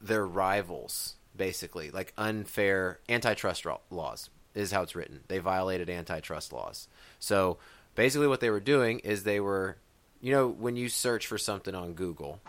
[0.00, 5.20] their rivals, basically, like unfair antitrust ro- laws, is how it's written.
[5.28, 6.88] They violated antitrust laws.
[7.18, 7.58] So,
[7.94, 9.76] basically, what they were doing is they were,
[10.20, 12.40] you know, when you search for something on Google,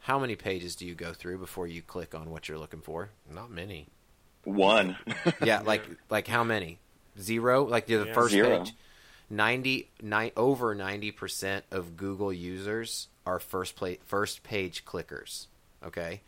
[0.00, 3.10] how many pages do you go through before you click on what you're looking for?
[3.32, 3.86] Not many.
[4.44, 4.96] One.
[5.44, 6.78] Yeah, like like how many?
[7.20, 7.64] Zero?
[7.64, 8.14] Like the Yeah.
[8.14, 8.58] first Zero.
[8.60, 8.72] page.
[9.32, 15.46] 90, ni- over 90% of Google users are first play, first page clickers,
[15.84, 16.22] okay?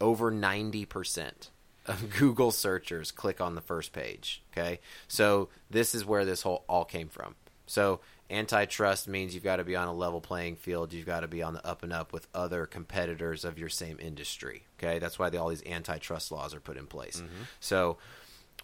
[0.00, 1.48] Over 90% of
[2.18, 4.80] Google searchers click on the first page, okay?
[5.06, 7.34] So this is where this whole all came from.
[7.66, 10.92] So antitrust means you've got to be on a level playing field.
[10.92, 13.98] You've got to be on the up and up with other competitors of your same
[14.00, 14.64] industry.
[14.78, 17.18] Okay, that's why the, all these antitrust laws are put in place.
[17.18, 17.42] Mm-hmm.
[17.60, 17.98] So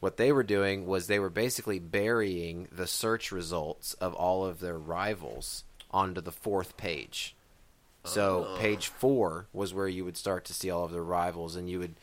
[0.01, 4.61] what they were doing was they were basically burying the search results of all of
[4.61, 7.35] their rivals onto the fourth page.
[8.07, 11.71] So page four was where you would start to see all of their rivals, and
[11.71, 11.95] you would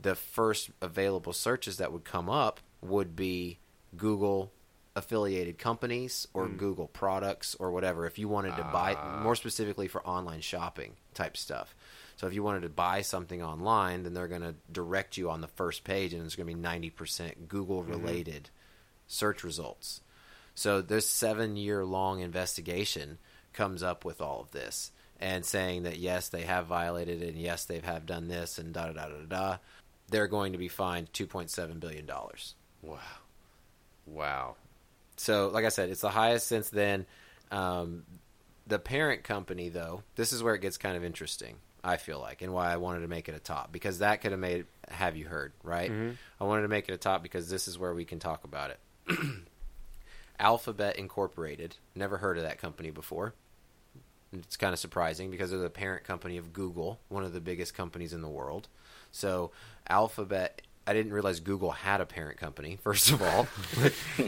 [0.00, 3.58] the first available searches that would come up would be
[3.96, 4.52] Google
[4.94, 6.56] affiliated companies or hmm.
[6.56, 8.06] Google products or whatever.
[8.06, 9.20] If you wanted to buy ah.
[9.22, 11.74] more specifically for online shopping type stuff.
[12.16, 15.40] So if you wanted to buy something online, then they're going to direct you on
[15.40, 17.92] the first page, and it's going to be ninety percent Google mm-hmm.
[17.92, 18.50] related
[19.06, 20.00] search results.
[20.54, 23.18] So this seven year long investigation
[23.52, 27.38] comes up with all of this and saying that yes, they have violated it, and
[27.38, 29.56] yes, they have done this, and da da da da da.
[30.10, 32.54] They're going to be fined two point seven billion dollars.
[32.82, 32.98] Wow.
[34.06, 34.56] Wow.
[35.16, 37.04] so, like I said, it's the highest since then.
[37.50, 38.04] Um,
[38.66, 41.56] the parent company, though, this is where it gets kind of interesting.
[41.84, 44.32] I feel like, and why I wanted to make it a top because that could
[44.32, 45.90] have made have you heard right.
[46.40, 48.70] I wanted to make it a top because this is where we can talk about
[48.70, 48.80] it.
[50.38, 51.76] Alphabet Incorporated.
[51.94, 53.34] Never heard of that company before.
[54.32, 57.74] It's kind of surprising because they're the parent company of Google, one of the biggest
[57.74, 58.68] companies in the world.
[59.10, 59.52] So,
[59.88, 63.48] Alphabet, I didn't realize Google had a parent company, first of all.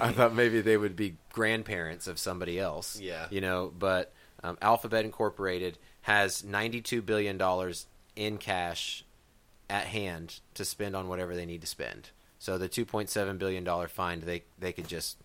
[0.00, 2.98] I thought maybe they would be grandparents of somebody else.
[3.00, 3.26] Yeah.
[3.30, 7.40] You know, but um, Alphabet Incorporated has $92 billion
[8.16, 9.04] in cash
[9.68, 12.10] at hand to spend on whatever they need to spend.
[12.38, 15.18] So the 2.7 billion dollar fine they they could just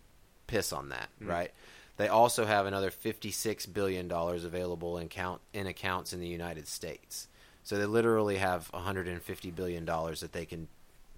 [0.47, 1.51] piss on that, right?
[1.97, 6.67] They also have another 56 billion dollars available in count in accounts in the United
[6.67, 7.27] States.
[7.65, 10.67] So they literally have 150 billion dollars that they can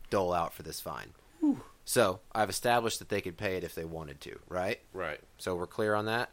[0.10, 1.14] dole out for this fine.
[1.86, 4.80] So I've established that they could pay it if they wanted to, right?
[4.94, 5.20] Right.
[5.38, 6.32] So we're clear on that.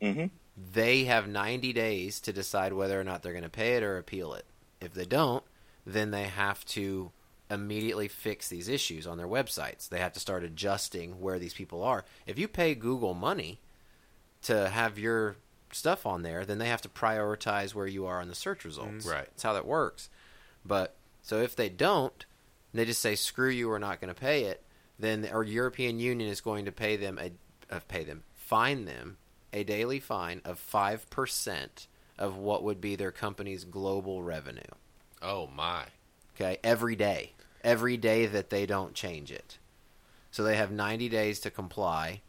[0.00, 0.26] hmm
[0.72, 3.98] They have 90 days to decide whether or not they're going to pay it or
[3.98, 4.46] appeal it.
[4.80, 5.44] If they don't,
[5.86, 7.12] then they have to
[7.50, 9.88] immediately fix these issues on their websites.
[9.88, 12.04] They have to start adjusting where these people are.
[12.26, 13.60] If you pay Google money
[14.42, 15.36] to have your
[15.72, 19.06] stuff on there, then they have to prioritize where you are on the search results.
[19.06, 19.26] Right.
[19.26, 20.08] That's how that works.
[20.64, 22.24] But so if they don't,
[22.74, 24.62] they just say screw you, we're not going to pay it.
[24.98, 27.32] Then our European Union is going to pay them a
[27.70, 29.18] uh, pay them fine them
[29.52, 31.86] a daily fine of five percent
[32.18, 34.60] of what would be their company's global revenue.
[35.22, 35.84] Oh my.
[36.34, 39.58] Okay, every day, every day that they don't change it.
[40.30, 42.20] So they have 90 days to comply,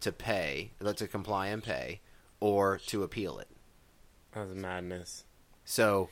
[0.00, 2.00] to pay, to comply and pay,
[2.40, 3.48] or to appeal it.
[4.32, 5.24] That's madness.
[5.64, 6.08] So,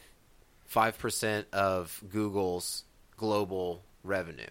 [0.64, 2.84] five percent of Google's
[3.16, 4.46] global revenue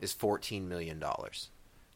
[0.00, 1.50] is 14 million dollars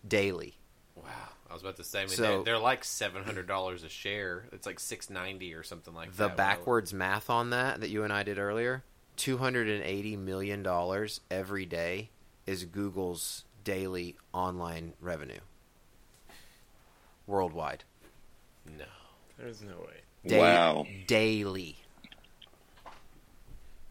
[0.06, 0.58] daily.
[0.96, 1.04] Wow.
[1.48, 3.88] I was about to say, I mean, So- they're, they're like seven hundred dollars a
[3.88, 4.46] share.
[4.52, 6.30] It's like six ninety or something like The that.
[6.32, 8.82] The backwards math on that that you and I did earlier,
[9.16, 12.10] 280 million dollars every day
[12.46, 15.38] is Google's daily online revenue
[17.26, 17.84] worldwide.
[18.66, 18.84] No.
[19.42, 20.00] There's no way.
[20.26, 20.86] Da- Wow.
[21.06, 21.76] Daily.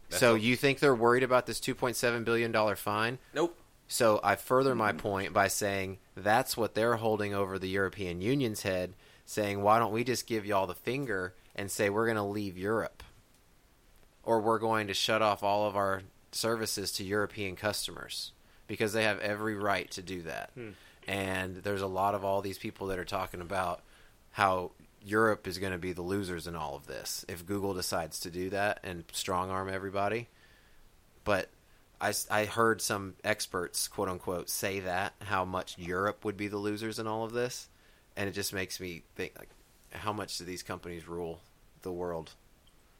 [0.08, 3.18] That's so a- you think they're worried about this 2.7 billion dollar fine?
[3.34, 3.56] Nope.
[3.88, 8.62] So I further my point by saying that's what they're holding over the European Union's
[8.62, 8.94] head,
[9.26, 12.56] saying why don't we just give y'all the finger and say we're going to leave
[12.56, 13.02] Europe,
[14.22, 18.32] or we're going to shut off all of our services to European customers
[18.66, 20.50] because they have every right to do that.
[20.54, 20.70] Hmm.
[21.06, 23.82] And there's a lot of all these people that are talking about
[24.30, 24.70] how
[25.04, 28.30] Europe is going to be the losers in all of this if Google decides to
[28.30, 30.28] do that and strong arm everybody.
[31.24, 31.48] But
[32.00, 36.56] I, I heard some experts, quote unquote, say that how much Europe would be the
[36.58, 37.68] losers in all of this,
[38.16, 39.50] and it just makes me think like,
[39.92, 41.40] how much do these companies rule
[41.82, 42.30] the world?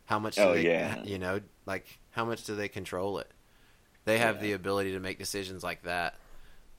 [0.07, 0.37] How much?
[0.37, 1.01] Do Oh, they, yeah.
[1.05, 3.31] you know, like how much do they control it?
[4.05, 4.43] They have Yeah.
[4.43, 6.15] the ability to make decisions like that,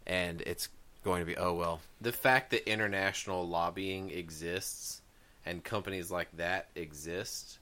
[0.06, 0.70] and it's
[1.04, 1.82] going to be oh well.
[2.02, 5.02] The fact that international lobbying exists
[5.46, 7.60] and companies like that exist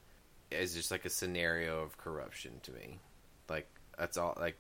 [0.52, 3.00] is just like a scenario of corruption to me.
[3.50, 3.67] Like
[3.98, 4.38] that's all.
[4.39, 4.58] Like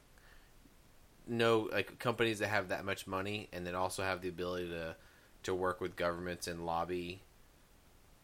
[1.27, 4.95] no, like companies that have that much money and then also have the ability to
[5.43, 7.21] to work with governments and lobby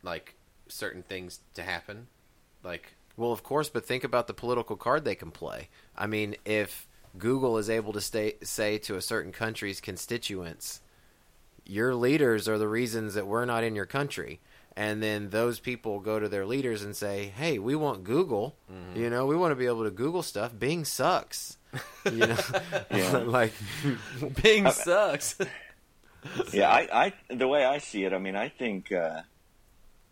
[0.04, 0.36] like
[0.68, 2.08] certain things to happen.
[2.64, 5.70] Like Well, of course, but think about the political card they can play.
[5.96, 10.82] I mean, if Google is able to stay, say to a certain country's constituents,
[11.66, 14.40] your leaders are the reasons that we're not in your country.
[14.78, 18.56] And then those people go to their leaders and say, "Hey, we want Google.
[18.96, 20.52] You know, we want to be able to Google stuff.
[20.58, 21.58] Bing sucks.
[22.06, 22.38] You know,
[22.92, 23.18] Yeah.
[23.26, 23.54] like
[24.44, 25.36] Bing sucks.
[26.54, 26.88] Yeah, I,
[27.30, 29.22] I the way I see it, I mean, I think, uh,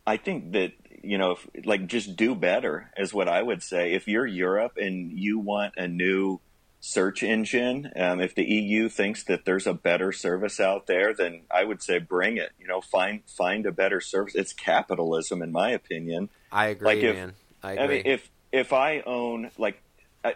[0.05, 0.73] I think that
[1.03, 3.93] you know, if, like just do better is what I would say.
[3.93, 6.39] If you're Europe and you want a new
[6.85, 11.41] search engine, um, if the EU thinks that there's a better service out there, then
[11.49, 12.51] I would say bring it.
[12.59, 14.35] You know, find find a better service.
[14.35, 16.29] It's capitalism, in my opinion.
[16.51, 17.33] I agree, Like if- man.
[17.63, 19.81] I I mean, if if I own like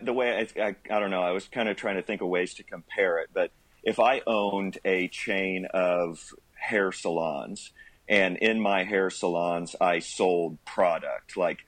[0.01, 2.27] the way I, I I don't know, I was kind of trying to think of
[2.27, 3.51] ways to compare it, but
[3.83, 7.71] if I owned a chain of hair salons
[8.07, 11.59] and in my hair salons I sold product like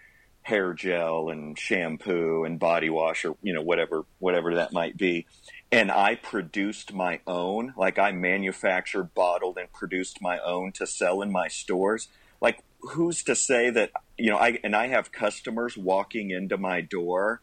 [0.43, 5.25] hair gel and shampoo and body wash or you know whatever whatever that might be.
[5.71, 11.21] And I produced my own like I manufactured bottled and produced my own to sell
[11.21, 12.07] in my stores.
[12.41, 16.81] Like who's to say that you know I and I have customers walking into my
[16.81, 17.41] door.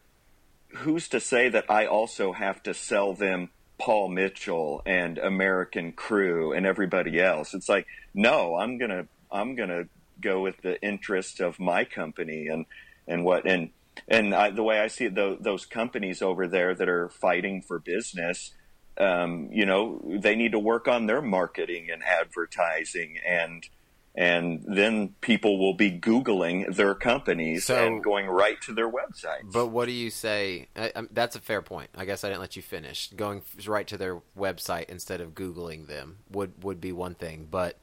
[0.69, 6.51] Who's to say that I also have to sell them Paul Mitchell and American Crew
[6.51, 7.53] and everybody else.
[7.53, 9.85] It's like, no, I'm gonna I'm gonna
[10.21, 12.65] go with the interest of my company and
[13.09, 13.71] and what and
[14.07, 17.61] and I, the way I see it, those, those companies over there that are fighting
[17.61, 18.53] for business,
[18.97, 23.67] um, you know, they need to work on their marketing and advertising and
[24.15, 29.51] and then people will be googling their companies So- and going right to their websites.
[29.51, 30.67] But what do you say?
[30.75, 31.89] I, I, that's a fair point.
[31.95, 33.11] I guess I didn't let you finish.
[33.11, 37.47] Going right to their website instead of googling them would would be one thing.
[37.49, 37.77] But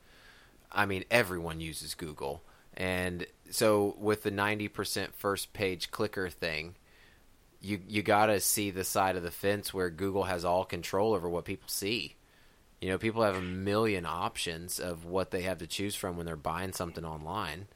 [0.72, 2.42] I mean, everyone uses Google,
[2.76, 6.74] and so with the ninety percent first page clicker thing,
[7.60, 11.14] you you got to see the side of the fence where Google has all control
[11.14, 12.14] over what people see.
[12.80, 16.26] You know, people have a million options of what they have to choose from when
[16.26, 17.68] they're buying something online.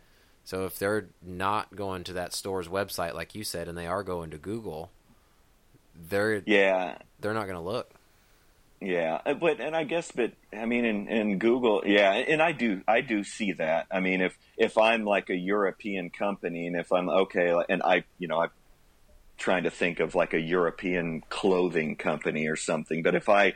[0.44, 4.02] So if they're not going to that store's website, like you said, and they are
[4.02, 4.90] going to Google,
[5.94, 7.94] they're yeah, they're not going to look.
[8.80, 12.52] Yeah, uh, but and I guess, but I mean, in, in Google, yeah, and I
[12.52, 13.86] do, I do see that.
[13.90, 18.04] I mean, if if I'm like a European company, and if I'm okay, and I,
[18.18, 18.50] you know, I'm
[19.36, 23.52] trying to think of like a European clothing company or something, but if I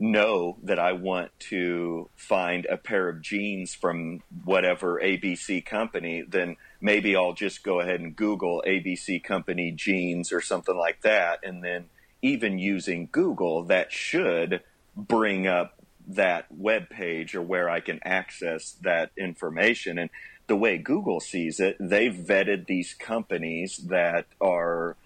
[0.00, 6.56] know that I want to find a pair of jeans from whatever ABC company, then
[6.80, 11.62] maybe I'll just go ahead and Google ABC company jeans or something like that, and
[11.62, 11.84] then
[12.24, 14.62] even using Google, that should
[14.96, 15.74] bring up
[16.06, 19.98] that web page or where I can access that information.
[19.98, 20.08] And
[20.46, 24.96] the way Google sees it, they've vetted these companies that are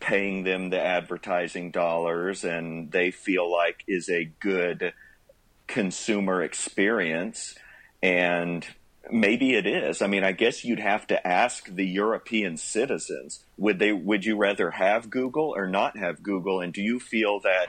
[0.00, 4.94] paying them the advertising dollars and they feel like is a good
[5.66, 7.54] consumer experience.
[8.02, 8.66] And
[9.10, 10.02] maybe it is.
[10.02, 14.36] I mean, I guess you'd have to ask the European citizens would they would you
[14.36, 17.68] rather have Google or not have Google and do you feel that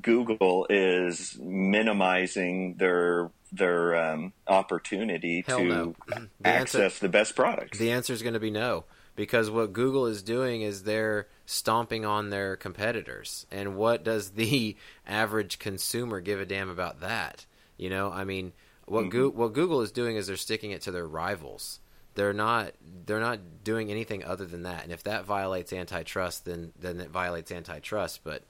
[0.00, 5.94] Google is minimizing their their um, opportunity Hell to no.
[6.08, 7.78] The answer- access the best products?
[7.78, 8.84] The answer is going to be no,
[9.16, 13.46] because what Google is doing is they're stomping on their competitors.
[13.50, 14.76] And what does the
[15.06, 17.46] average consumer give a damn about that?
[17.76, 18.52] You know, I mean,
[18.90, 19.10] what mm-hmm.
[19.10, 21.78] Goo- what Google is doing is they're sticking it to their rivals.
[22.16, 22.72] They're not
[23.06, 24.82] they're not doing anything other than that.
[24.82, 28.24] And if that violates antitrust, then then it violates antitrust.
[28.24, 28.42] But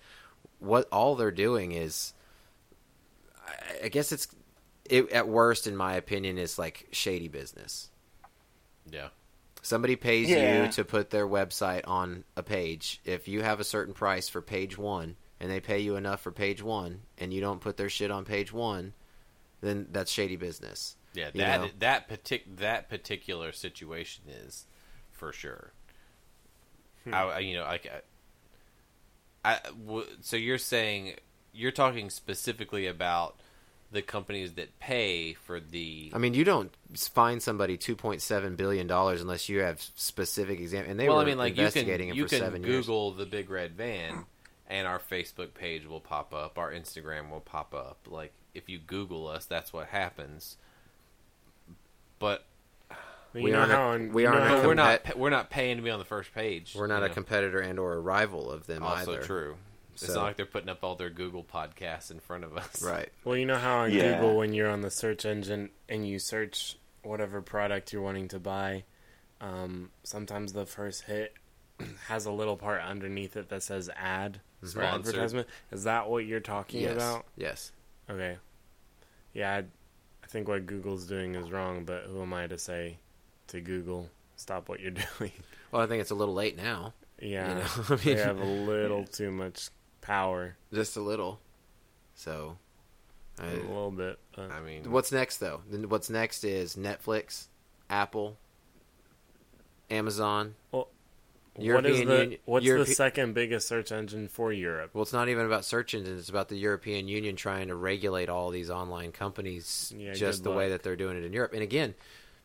[0.58, 2.14] what all they're doing is,
[3.46, 4.28] I, I guess it's
[4.88, 7.90] it, at worst, in my opinion, is like shady business.
[8.90, 9.08] Yeah.
[9.60, 10.64] Somebody pays Yeah.
[10.64, 13.02] you to put their website on a page.
[13.04, 16.32] If you have a certain price for page one and they pay you enough for
[16.32, 18.94] page one and you don't put their shit on page one,
[19.60, 20.96] then that's shady business.
[21.14, 21.68] Yeah, You that know?
[21.80, 24.66] that partic- that particular situation is
[25.10, 25.72] for sure.
[27.04, 27.14] Hmm.
[27.14, 27.90] I, I- you know, like,
[29.44, 31.14] I, I w- so you're saying
[31.52, 33.40] you're talking specifically about
[33.92, 36.12] the companies that pay for the.
[36.14, 40.60] I mean, you don't find somebody two point seven billion dollars unless you have specific
[40.60, 40.84] exam.
[40.88, 42.62] And they well, were I mean, like you can investigating you it for can seven
[42.62, 42.86] years.
[42.86, 44.26] Google the big red van,
[44.68, 46.56] and our Facebook page will pop up.
[46.58, 48.06] Our Instagram will pop up.
[48.08, 50.56] Like if you Google us, that's what happens.
[52.18, 52.44] But
[53.32, 55.76] You We know aren't a- on, we aren't a how- we're not we're not paying
[55.76, 56.74] to be on the first page.
[56.74, 57.14] We're not a know?
[57.14, 59.22] competitor and or a rival of them Also either.
[59.22, 59.56] true.
[59.94, 62.82] It's not like they're putting up all their Google podcasts in front of us.
[62.84, 63.10] Right.
[63.22, 64.14] Well, you know how on Yeah.
[64.14, 68.40] Google, when you're on the search engine and you search whatever product you're wanting to
[68.40, 68.82] buy,
[69.40, 71.34] um, sometimes the first hit
[72.08, 74.82] has a little part underneath it that says ad Sponsored.
[75.14, 75.48] advertisement.
[75.70, 76.94] Is that what you're talking Yes.
[76.94, 77.26] about?
[77.36, 77.70] Yes.
[78.10, 78.36] Okay.
[79.32, 82.98] Yeah, I, I think what Google's doing is wrong, but who am I to say
[83.48, 85.32] to Google, stop what you're doing?
[85.70, 86.94] Well, I think it's a little late now.
[87.20, 89.68] yeah, know, I they have a little too much
[90.00, 90.56] power.
[90.72, 91.40] Just a little.
[92.14, 92.56] So.
[93.38, 94.18] I, a little bit.
[94.36, 94.50] But.
[94.50, 95.62] I mean, What's next though?
[95.70, 97.46] What's next is Netflix,
[97.88, 98.36] Apple,
[99.90, 100.56] Amazon.
[101.54, 104.90] What is the Union- what's Europe- the second biggest search engine for Europe?
[104.94, 106.20] Well, it's not even about search engines.
[106.20, 110.50] It's about the European Union trying to regulate all these online companies Yeah, just good
[110.52, 111.52] the way that they're doing it in Europe.
[111.52, 111.94] And again,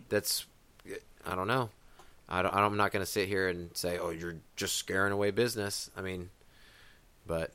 [0.10, 0.46] that's
[1.26, 1.70] I don't know.
[2.30, 5.32] I don't, I'm not going to sit here and say, "Oh, you're just scaring away
[5.32, 6.30] business." I mean,
[7.28, 7.52] but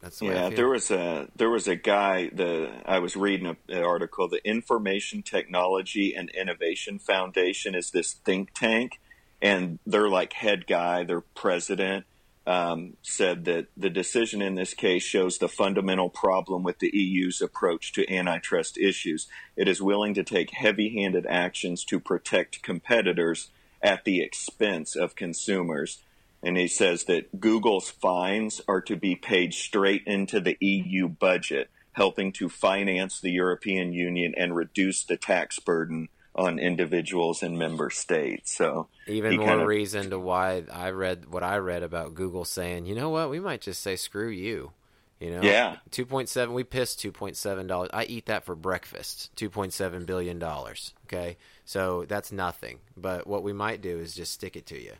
[0.00, 0.56] that's the way I Yeah, feel.
[0.56, 2.28] there was a there was a guy.
[2.30, 4.28] The I was reading a, an article.
[4.28, 9.00] The Information Technology and Innovation Foundation is this think tank,
[9.42, 12.04] and their like head guy, their president,
[12.46, 17.40] um, said that the decision in this case shows the fundamental problem with the EU's
[17.40, 19.28] approach to antitrust issues.
[19.56, 23.50] It is willing to take heavy-handed actions to protect competitors
[23.82, 26.02] at the expense of consumers.
[26.42, 31.68] and he says that Google's fines are to be paid straight into the EU budget,
[31.92, 37.90] helping to finance the European Union and reduce the tax burden on individuals and member
[37.90, 38.52] states.
[38.56, 42.86] So Even more kinda- reason to why I read what I read about Google saying,
[42.86, 44.72] you know what, we might just say screw you.
[45.18, 45.76] You know, Yeah.
[45.90, 46.54] two point seven.
[46.54, 47.90] We pissed two point seven dollars.
[47.92, 49.34] I eat that for breakfast.
[49.36, 50.94] Two point seven billion dollars.
[51.06, 52.78] Okay, so that's nothing.
[52.96, 54.94] But what we might do is just stick it to you.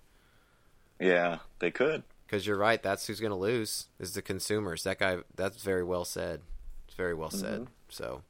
[0.99, 2.03] Yeah, they could.
[2.26, 2.83] Because you're right.
[2.83, 4.83] That's who's going to lose is the consumers.
[4.85, 5.18] That guy.
[5.35, 6.43] That's very well said.
[6.87, 7.62] It's very well said.
[7.62, 7.72] Mm-hmm.
[7.89, 8.22] So,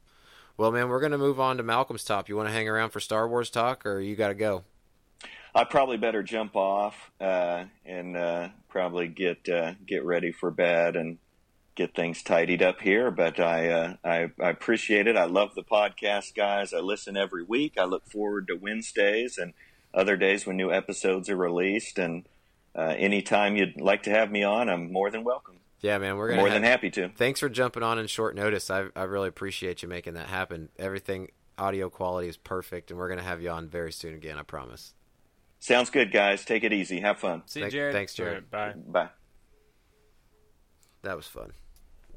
[0.61, 2.29] well, man, we're going to move on to Malcolm's top.
[2.29, 4.63] You want to hang around for Star Wars talk, or you got to go?
[5.55, 10.95] I probably better jump off uh, and uh, probably get uh, get ready for bed
[10.95, 11.17] and
[11.73, 13.09] get things tidied up here.
[13.09, 15.17] But I, uh, I I appreciate it.
[15.17, 16.75] I love the podcast, guys.
[16.75, 17.73] I listen every week.
[17.79, 19.53] I look forward to Wednesdays and
[19.95, 21.97] other days when new episodes are released.
[21.97, 22.29] And
[22.75, 25.60] uh, anytime you'd like to have me on, I'm more than welcome.
[25.81, 27.09] Yeah, man, we're gonna More have- than happy to.
[27.09, 28.69] Thanks for jumping on in short notice.
[28.69, 30.69] I I really appreciate you making that happen.
[30.77, 34.37] Everything audio quality is perfect, and we're gonna have you on very soon again.
[34.37, 34.93] I promise.
[35.59, 36.43] Sounds good, guys.
[36.45, 36.99] Take it easy.
[37.01, 37.43] Have fun.
[37.45, 37.93] See you, Thank- Jared.
[37.93, 38.45] Thanks, Jared.
[38.51, 39.03] right, bye.
[39.05, 39.09] Bye.
[41.03, 41.53] That was fun.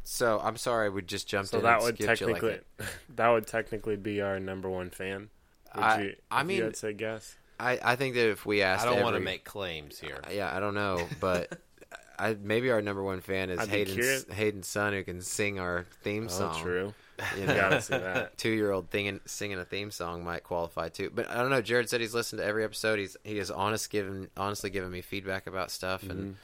[0.03, 1.65] So I'm sorry we just jumped So in.
[1.65, 2.87] that and would skipped you like technically that.
[3.17, 5.31] that would technically be our number one fan.
[5.75, 7.37] Would I- you, I mean- you had to guess.
[7.59, 10.21] I I think that if we asked, I don't want to make claims here.
[10.31, 11.57] Yeah, I don't know, but
[12.19, 15.85] I maybe our number one fan is I'd Hayden's Hayden's son who can sing our
[16.03, 16.63] theme Oh, song.
[16.63, 16.95] true.
[17.39, 18.37] You know, gotta see that.
[18.39, 21.11] two year old thing singing a theme song might qualify too.
[21.15, 21.63] But I don't know.
[21.63, 22.99] Jared said he's listened to every episode.
[22.99, 26.37] He's he has honest given honestly given me feedback about stuff and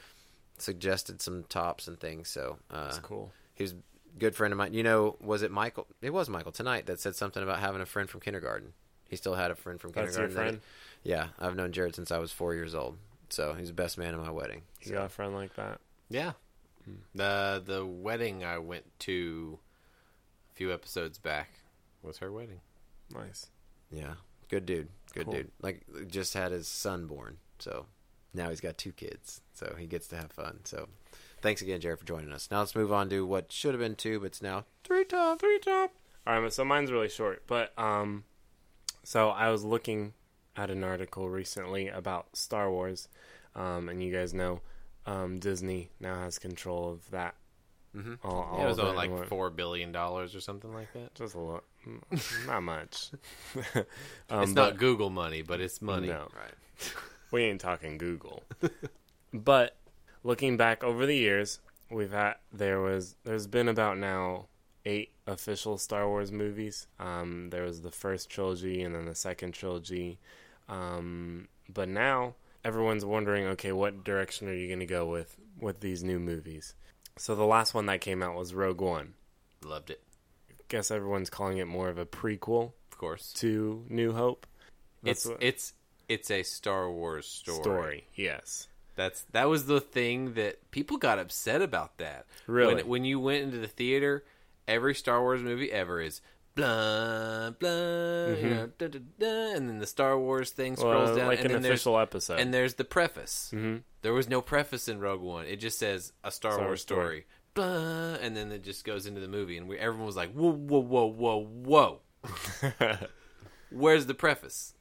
[0.57, 2.29] suggested some tops and things.
[2.29, 3.31] So uh, That's cool.
[3.55, 3.75] he was a
[4.19, 4.73] good friend of mine.
[4.73, 5.87] You know, was it Michael?
[6.01, 8.73] It was Michael tonight that said something about having a friend from kindergarten.
[9.09, 10.55] He still had a friend from That's your kindergarten.
[10.55, 10.61] that-
[11.03, 12.97] yeah, I've known Jared since I was four years old.
[13.31, 14.61] So he's the best man at my wedding.
[14.81, 15.79] You got a friend like that?
[16.09, 16.33] Yeah.
[17.15, 19.59] The the wedding I went to
[20.51, 21.49] a few episodes back
[22.01, 22.61] was her wedding.
[23.13, 23.47] Nice.
[23.91, 24.13] Yeah,
[24.49, 24.87] good dude.
[25.13, 25.33] Good Cool.
[25.33, 25.51] dude.
[25.61, 27.85] Like just had his son born, so
[28.33, 30.61] now he's got two kids, so he gets to have fun.
[30.63, 30.87] So
[31.41, 32.49] thanks again, Jared, for joining us.
[32.49, 35.39] Now let's move on to what should have been two, but it's now three top.
[35.39, 35.91] Three top.
[36.25, 38.23] All right, so mine's really short, but um,
[39.03, 40.13] so I was looking
[40.55, 43.07] at an article recently about Star Wars,
[43.55, 44.61] um, and you guys know,
[45.05, 47.35] um, Disney now has control of that.
[47.95, 48.19] Mhm.
[48.23, 51.13] All, all Yeah, it was on like four billion dollars or something like that.
[51.15, 51.63] Just a lot,
[52.47, 53.11] not much.
[53.75, 56.07] um, It's but- not Google money, but it's money.
[56.07, 56.27] No.
[56.35, 56.93] Right.
[57.31, 58.43] we ain't talking Google.
[59.33, 59.75] but
[60.23, 64.45] looking back over the years, we've had there was there's been about now
[64.85, 66.87] eight official Star Wars movies.
[66.99, 70.17] Um, there was the first trilogy and then the second trilogy.
[70.69, 75.79] Um, but now everyone's wondering, okay, what direction are you going to go with with
[75.79, 76.73] these new movies?
[77.17, 79.13] So the last one that came out was Rogue One.
[79.63, 80.01] Loved it,
[80.69, 83.33] Guess everyone's calling it more of a prequel of course.
[83.33, 84.47] to New Hope.
[85.03, 85.73] It's what- it's
[86.09, 87.61] it's a Star Wars story.
[87.61, 88.07] story.
[88.15, 88.67] Yes.
[88.95, 91.97] That's that was the thing that people got upset about.
[91.97, 92.75] That Really?
[92.75, 94.23] when, when you went into the theater,
[94.71, 96.21] every Star Wars movie ever is
[96.55, 101.05] blah blah, you know, da, da, da, and then the Star Wars thing scrolls Mm-hmm.
[101.07, 102.39] Well, down, like and an official episode.
[102.39, 103.49] and there's the preface.
[103.51, 105.45] hmm There was no preface in Rogue One.
[105.45, 107.25] It just says a Star, Star Wars story.
[107.25, 107.25] story.
[107.53, 110.51] Blah, and then it just goes into the movie, and we, everyone was like, "Whoa,
[110.51, 111.99] whoa, whoa, whoa, whoa!
[113.71, 114.73] Where's the preface?"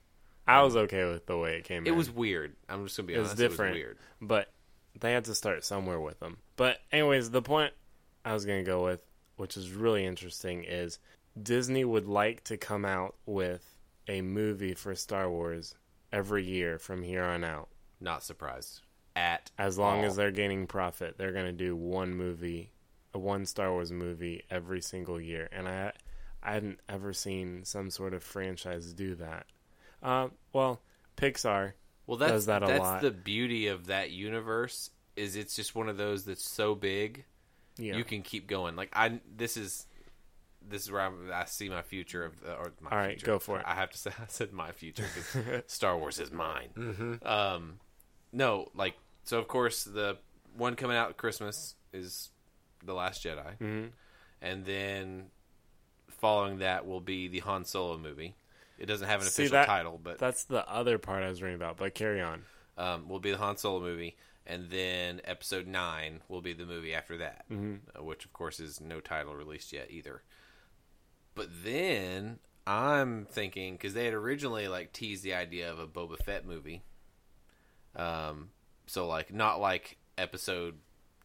[0.47, 1.97] I was okay with the way it came It in.
[1.97, 2.57] was weird.
[2.69, 3.39] I'm just gonna be It was honest.
[3.39, 3.77] different.
[3.77, 3.99] It was weird.
[4.21, 4.53] but
[4.99, 6.39] they had to start somewhere with them.
[6.57, 7.73] But anyways, the point
[8.25, 9.03] I was going to go with,
[9.41, 10.99] which is really interesting, is
[11.41, 15.75] Disney would like to come out with a movie for Star Wars
[16.13, 17.69] every year from here on out.
[18.01, 18.83] Not surprised
[19.17, 20.05] at As long all.
[20.05, 22.73] as they're gaining profit, they're going to do one movie,
[23.15, 25.49] a one Star Wars movie every single year.
[25.53, 25.93] And I
[26.43, 29.47] I hadn't ever seen some sort of franchise do that.
[30.03, 30.81] Uh, well,
[31.17, 31.73] Pixar
[32.07, 33.01] Well, that's does that a that's lot.
[33.01, 34.91] the beauty of that universe.
[35.17, 37.25] Is it's just one of those that's so big
[37.81, 37.97] yeah.
[37.97, 38.77] you can keep going.
[38.77, 39.87] Like I, this is
[40.69, 43.27] this is where I'm, I see my future of the, or my All right, future.
[43.27, 43.65] go for it.
[43.67, 46.69] I have to say I said my future because Star Wars is mine.
[46.77, 47.27] Mm-hmm.
[47.27, 47.81] Um,
[48.33, 49.39] no, like so.
[49.39, 50.19] Of course, the
[50.57, 52.31] one coming out at Christmas is
[52.85, 53.91] the Last Jedi, Mhm.
[54.43, 55.27] and then
[56.09, 58.35] following that will be the Han Solo movie.
[58.79, 61.43] It doesn't have an See, official that- title, but That's the other part I was
[61.43, 62.45] reading about, but carry on.
[62.79, 64.17] um, will be the Han Solo movie,
[64.51, 67.45] and then Episode Nine will be the movie after that,
[67.99, 70.23] uh, which of course is no title released yet either.
[71.35, 76.19] But then I'm thinking because they had originally like teased the idea of a Boba
[76.23, 76.83] Fett movie.
[77.97, 78.51] Um,
[78.87, 80.75] So like not like episode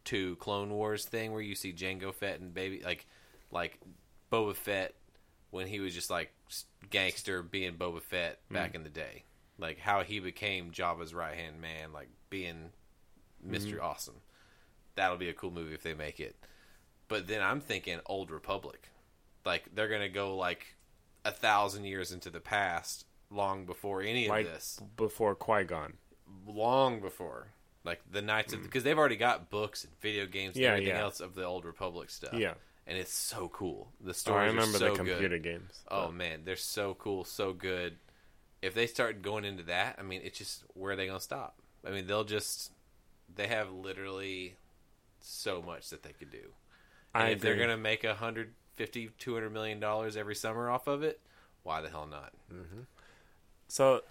[0.04, 3.08] two Clone Wars thing where you see Jango Fett and baby like
[3.52, 3.80] like
[4.32, 4.94] Boba Fett
[5.52, 6.32] when he was just like
[6.90, 9.24] gangster being Boba Fett back in the day.
[9.58, 12.72] Like how he became Jabba's right hand man, like being
[13.46, 13.86] mister mm-hmm.
[13.86, 14.16] Awesome.
[14.96, 16.36] That'll be a cool movie if they make it.
[17.08, 18.90] But then I'm thinking Old Republic.
[19.46, 20.76] Like they're gonna go like
[21.24, 25.94] a thousand years into the past, long before any of like this before Qui Gon.
[26.48, 27.48] long before
[27.84, 28.64] like the Knights of mm.
[28.64, 31.02] because they've already got books and video games and Yeah, everything yeah.
[31.02, 32.34] else of the old Republic stuff.
[32.34, 32.54] Yeah.
[32.88, 33.92] and it's so cool.
[34.02, 35.44] The Oh, stories I remember so the computer good.
[35.44, 35.84] games.
[35.90, 37.98] Oh man, they're so cool, so good.
[38.62, 41.60] If they start going into that, I mean, it's just where are they gonna stop?
[41.86, 42.72] I mean, they'll just
[43.36, 44.56] they have literally
[45.20, 46.54] so much that they could do.
[47.14, 50.70] And I if they're gonna make a hundred fifty, two hundred million dollars every summer
[50.70, 51.20] off of it,
[51.64, 52.34] why the hell not?
[53.68, 54.02] So,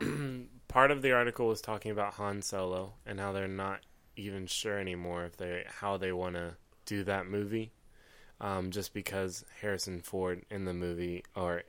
[0.68, 3.80] part of the article was talking about Han Solo and how they're not
[4.16, 7.72] even sure anymore if they how they want to do that movie,
[8.40, 11.62] um, just because Harrison Ford in the movie or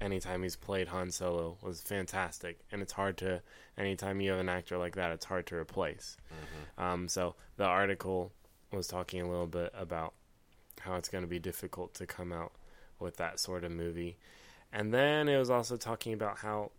[0.00, 3.42] anytime he's played Han Solo was fantastic, and it's hard to
[3.76, 6.16] anytime you have an actor like that, it's hard to replace.
[6.78, 8.32] Um, so the article
[8.72, 10.14] was talking a little bit about
[10.80, 12.52] how it's going to be difficult to come out
[12.98, 14.16] with that sort of movie.
[14.72, 16.70] And then it was also talking about how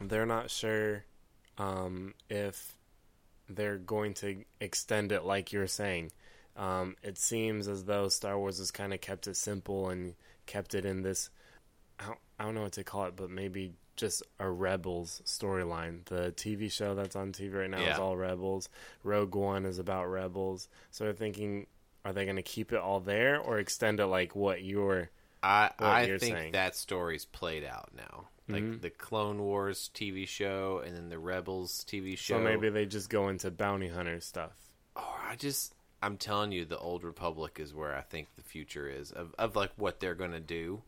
[0.00, 1.04] they're not sure
[1.58, 2.74] um, if
[3.48, 6.12] they're going to extend it like you're saying.
[6.56, 10.14] Um, it seems as though Star Wars has kind of kept it simple and
[10.46, 11.30] kept it in this.
[12.00, 16.04] I don't, I don't know what to call it, but maybe just a Rebels storyline.
[16.04, 18.68] The TV show that's on TV right now is all Rebels.
[19.02, 20.68] Rogue One is about Rebels.
[20.90, 21.66] So they're thinking,
[22.04, 25.10] are they going to keep it all there or extend it like what you're?
[25.42, 26.52] I what I you're think saying.
[26.52, 28.28] that story's played out now.
[28.48, 28.80] Like Mhm.
[28.80, 32.36] the Clone Wars TV show and then the Rebels TV show.
[32.36, 34.52] So maybe they just go into bounty hunter stuff.
[34.94, 38.88] Oh, I just I'm telling you, the Old Republic is where I think the future
[38.88, 40.82] is of of like what they're gonna do.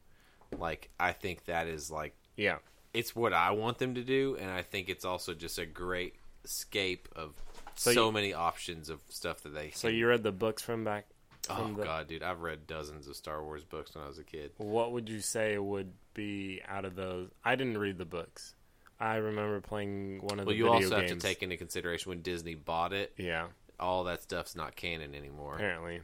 [0.57, 2.59] Like I think that is like Yeah.
[2.95, 6.15] it's what I want them to do, and I think it's also just a great
[6.45, 7.35] escape of
[7.75, 9.71] So so, you- many options of stuff that they.
[9.71, 11.07] So can- you read the books from back?
[11.51, 14.25] oh the, god, dude, I've read dozens of Star Wars books when I was a
[14.25, 14.53] kid.
[14.59, 17.31] What would you say would be out of those?
[17.45, 18.55] I didn't read the books.
[19.01, 21.11] I remember playing one of Well, the you video also games.
[21.11, 25.15] have to take into consideration when Disney bought it, Yeah, all that stuff's not canon
[25.15, 25.55] anymore.
[25.55, 26.01] apparently.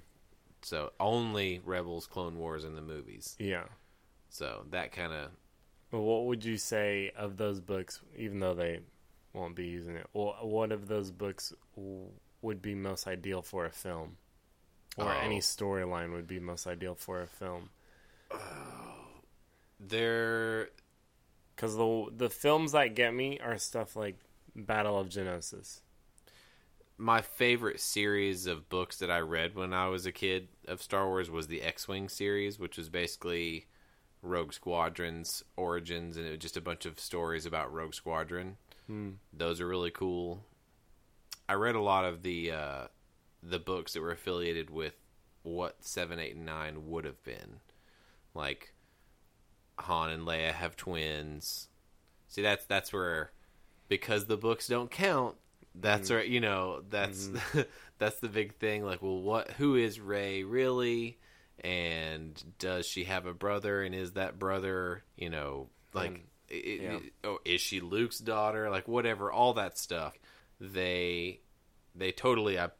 [0.62, 3.36] So only Rebels, Clone Wars, and the movies.
[3.38, 3.64] Yeah.
[4.34, 5.30] So that kind of
[5.90, 8.80] Well, what would you say of those books, even though they
[9.32, 10.06] won't be using it?
[10.12, 11.52] What of those books
[12.42, 14.18] would be most ideal for a film?
[14.96, 15.18] Or Oh.
[15.18, 17.70] any storyline would be most ideal for a film?
[18.30, 19.22] Oh.
[19.80, 20.70] they're
[21.56, 24.18] Because the, the films that get me are stuff like
[24.56, 25.80] Battle of Geonosis.
[26.96, 31.06] my favorite series of books that I read when I was a kid of Star
[31.08, 33.66] Wars was the X-wing series, which was basically
[34.24, 38.56] Rogue Squadron's origins, and it was just a bunch of stories about Rogue Squadron.
[38.86, 39.10] Hmm.
[39.32, 40.44] Those are really cool.
[41.48, 42.86] I read a lot of the uh,
[43.42, 44.94] the books that were affiliated with
[45.42, 47.60] what seven, eight, and nine would have been,
[48.34, 48.74] like
[49.78, 51.68] Han and Leia have twins.
[52.28, 53.30] See, that's that's where
[53.88, 55.36] because the books don't count.
[55.74, 56.26] That's right.
[56.26, 57.30] You know, that's
[57.98, 58.84] that's the big thing.
[58.84, 59.50] Like, well, what?
[59.52, 61.18] Who is Rey really?
[61.60, 63.82] And does she have a brother?
[63.82, 65.02] And is that brother?
[65.16, 66.98] You know, like, i i- yeah.
[67.24, 68.70] oh, is she Luke's daughter?
[68.70, 69.30] Like, whatever.
[69.32, 70.18] All that stuff.
[70.60, 71.40] They
[71.94, 72.72] they totally are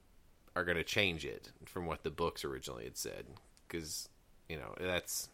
[0.65, 3.27] going to change it from what the books originally had said
[3.67, 4.09] because
[4.49, 5.29] you know that's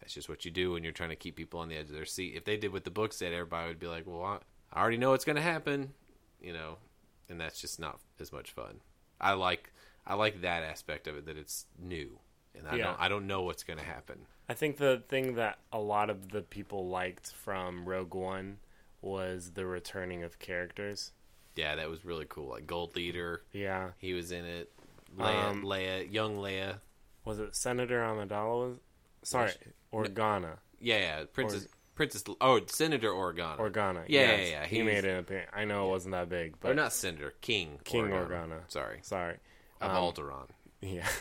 [0.00, 1.92] that's just what you do when you're trying to keep people on the edge of
[1.94, 2.34] their seat.
[2.36, 4.38] If they did what the book said, everybody would be like, "Well, I,
[4.72, 5.92] I already know what's going to happen,"
[6.40, 6.76] you know,
[7.28, 8.80] and that's just not as much fun.
[9.20, 9.72] I like
[10.06, 12.18] I like that aspect of it that it's new,
[12.56, 12.84] and I Yeah.
[12.84, 14.26] don't I don't know what's going to happen.
[14.48, 18.58] I think the thing that a lot of the people liked from Rogue One
[19.02, 21.12] was the returning of characters.
[21.54, 22.48] Yeah, that was really cool.
[22.50, 23.90] Like Gold Leader, Yeah.
[23.98, 24.72] he was in it.
[25.16, 26.80] Leia, Um, Leia, young Leia.
[27.24, 28.78] Was it Senator Amidala?
[29.22, 29.52] Sorry,
[29.92, 30.58] Organa.
[30.80, 32.22] Yeah, yeah, Princess Princess.
[32.40, 33.58] Oh, Senator Organa.
[33.58, 34.04] Organa.
[34.06, 34.40] Yeah, yes.
[34.40, 35.50] yeah, yeah, He made an appearance.
[35.52, 37.80] I know it wasn't that big, but or not Senator King.
[37.84, 38.28] King Organa.
[38.28, 38.60] Organa.
[38.68, 39.36] Sorry, Sorry.
[39.80, 40.48] of Um, Alderaan.
[40.80, 41.08] Yeah.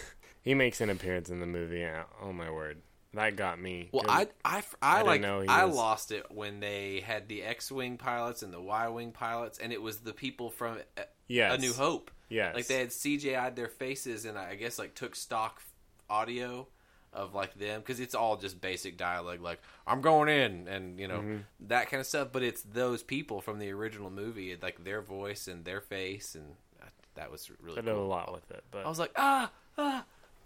[0.47, 1.81] he makes an appearance in the movie.
[1.83, 2.81] and, Oh my word.
[3.13, 3.89] That got me.
[3.91, 7.97] Well, I I, I I, like I was- lost it when they had the X-wing
[7.97, 11.55] pilots and the Y-wing pilots, and it was the people from uh, yes.
[11.55, 12.11] A New Hope.
[12.29, 12.53] Yes.
[12.55, 15.61] Like they had CGI'd their faces, and I guess like took stock
[16.09, 16.67] audio
[17.13, 21.07] of like them because it's all just basic dialogue like I'm going in and you
[21.07, 21.37] know Mm-hmm.
[21.69, 22.27] that kind of stuff.
[22.31, 26.55] But it's those people from the original movie, like their voice and their face, and
[26.81, 30.05] that- that was really did a lot with it, but I was like, ah, ah.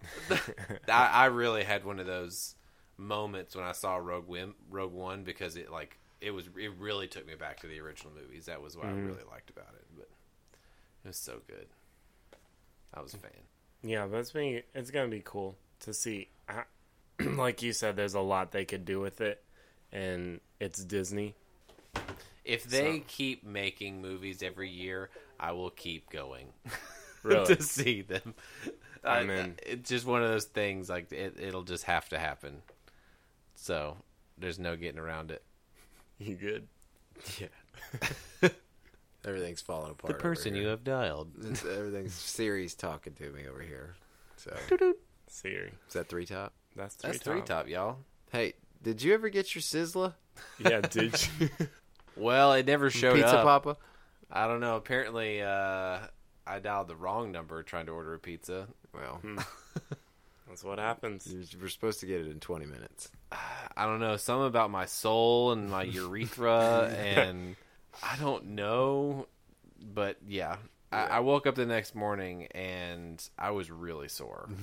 [0.87, 2.55] I, I really had one of those
[2.97, 7.07] moments when I saw Rogue Win, Rogue One because it like it was it really
[7.07, 8.45] took me back to the original movies.
[8.45, 9.07] That was what I mm-hmm.
[9.07, 9.85] really liked about it.
[9.95, 10.09] But
[11.03, 11.67] it was so good.
[12.93, 13.31] I was a fan.
[13.83, 16.29] yeah, but it's being it's gonna be cool to see.
[16.45, 16.65] how-
[17.21, 19.43] Like you said, there's a lot they could do with it,
[19.91, 21.35] and it's Disney.
[22.43, 26.47] If they So- keep making movies every year, I will keep going
[27.23, 28.33] Really, to see them.
[29.03, 30.89] I'm I- It's just one of those things.
[30.89, 32.61] Like it, it'll just have to happen.
[33.55, 33.97] So
[34.37, 35.43] there's no getting around it.
[36.19, 36.67] you good?
[37.39, 38.49] Yeah.
[39.25, 40.13] Everything's falling apart.
[40.13, 41.29] The person over you have dialed.
[41.39, 43.95] It's- everything's Siri's talking to me over here.
[44.37, 44.55] So
[45.27, 46.53] Siri, is that three top?
[46.75, 47.97] that's three That's three top, y'all.
[48.31, 50.13] Hey, did you ever get your Sizzla
[50.57, 51.49] Yeah, did you?
[52.15, 53.43] Well, it never showed pizza up.
[53.43, 53.77] Papa?
[54.31, 54.77] I don't know.
[54.77, 55.99] Apparently, uh,
[56.45, 58.67] I dialed the wrong number trying to order a pizza.
[58.93, 59.37] Well, hmm.
[60.47, 61.27] That's what happens.
[61.27, 63.09] you we're supposed to get it in twenty minutes.
[63.77, 64.17] I don't know.
[64.17, 67.55] Something about my soul and my urethra, and
[68.03, 69.27] I don't know.
[69.81, 70.57] But yeah,
[70.91, 74.49] I, I woke up the next morning and I was really sore.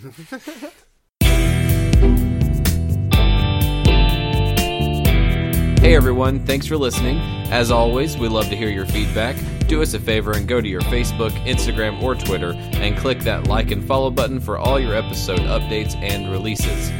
[5.80, 7.18] Hey everyone, thanks for listening.
[7.50, 9.36] As always, we love to hear your feedback.
[9.68, 13.46] Do us a favor and go to your Facebook, Instagram, or Twitter and click that
[13.46, 16.90] like and follow button for all your episode updates and releases.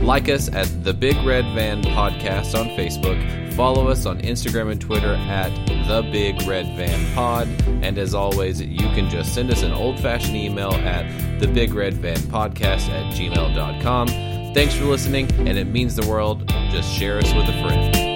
[0.00, 3.18] Like us at the Big Red Van Podcast on Facebook.
[3.54, 5.48] Follow us on Instagram and Twitter at
[5.88, 7.48] the Big Red Van Pod.
[7.82, 11.74] And as always, you can just send us an old fashioned email at the Big
[11.74, 14.08] Red Van Podcast at gmail.com.
[14.54, 16.46] Thanks for listening, and it means the world.
[16.70, 18.07] Just share us with a friend.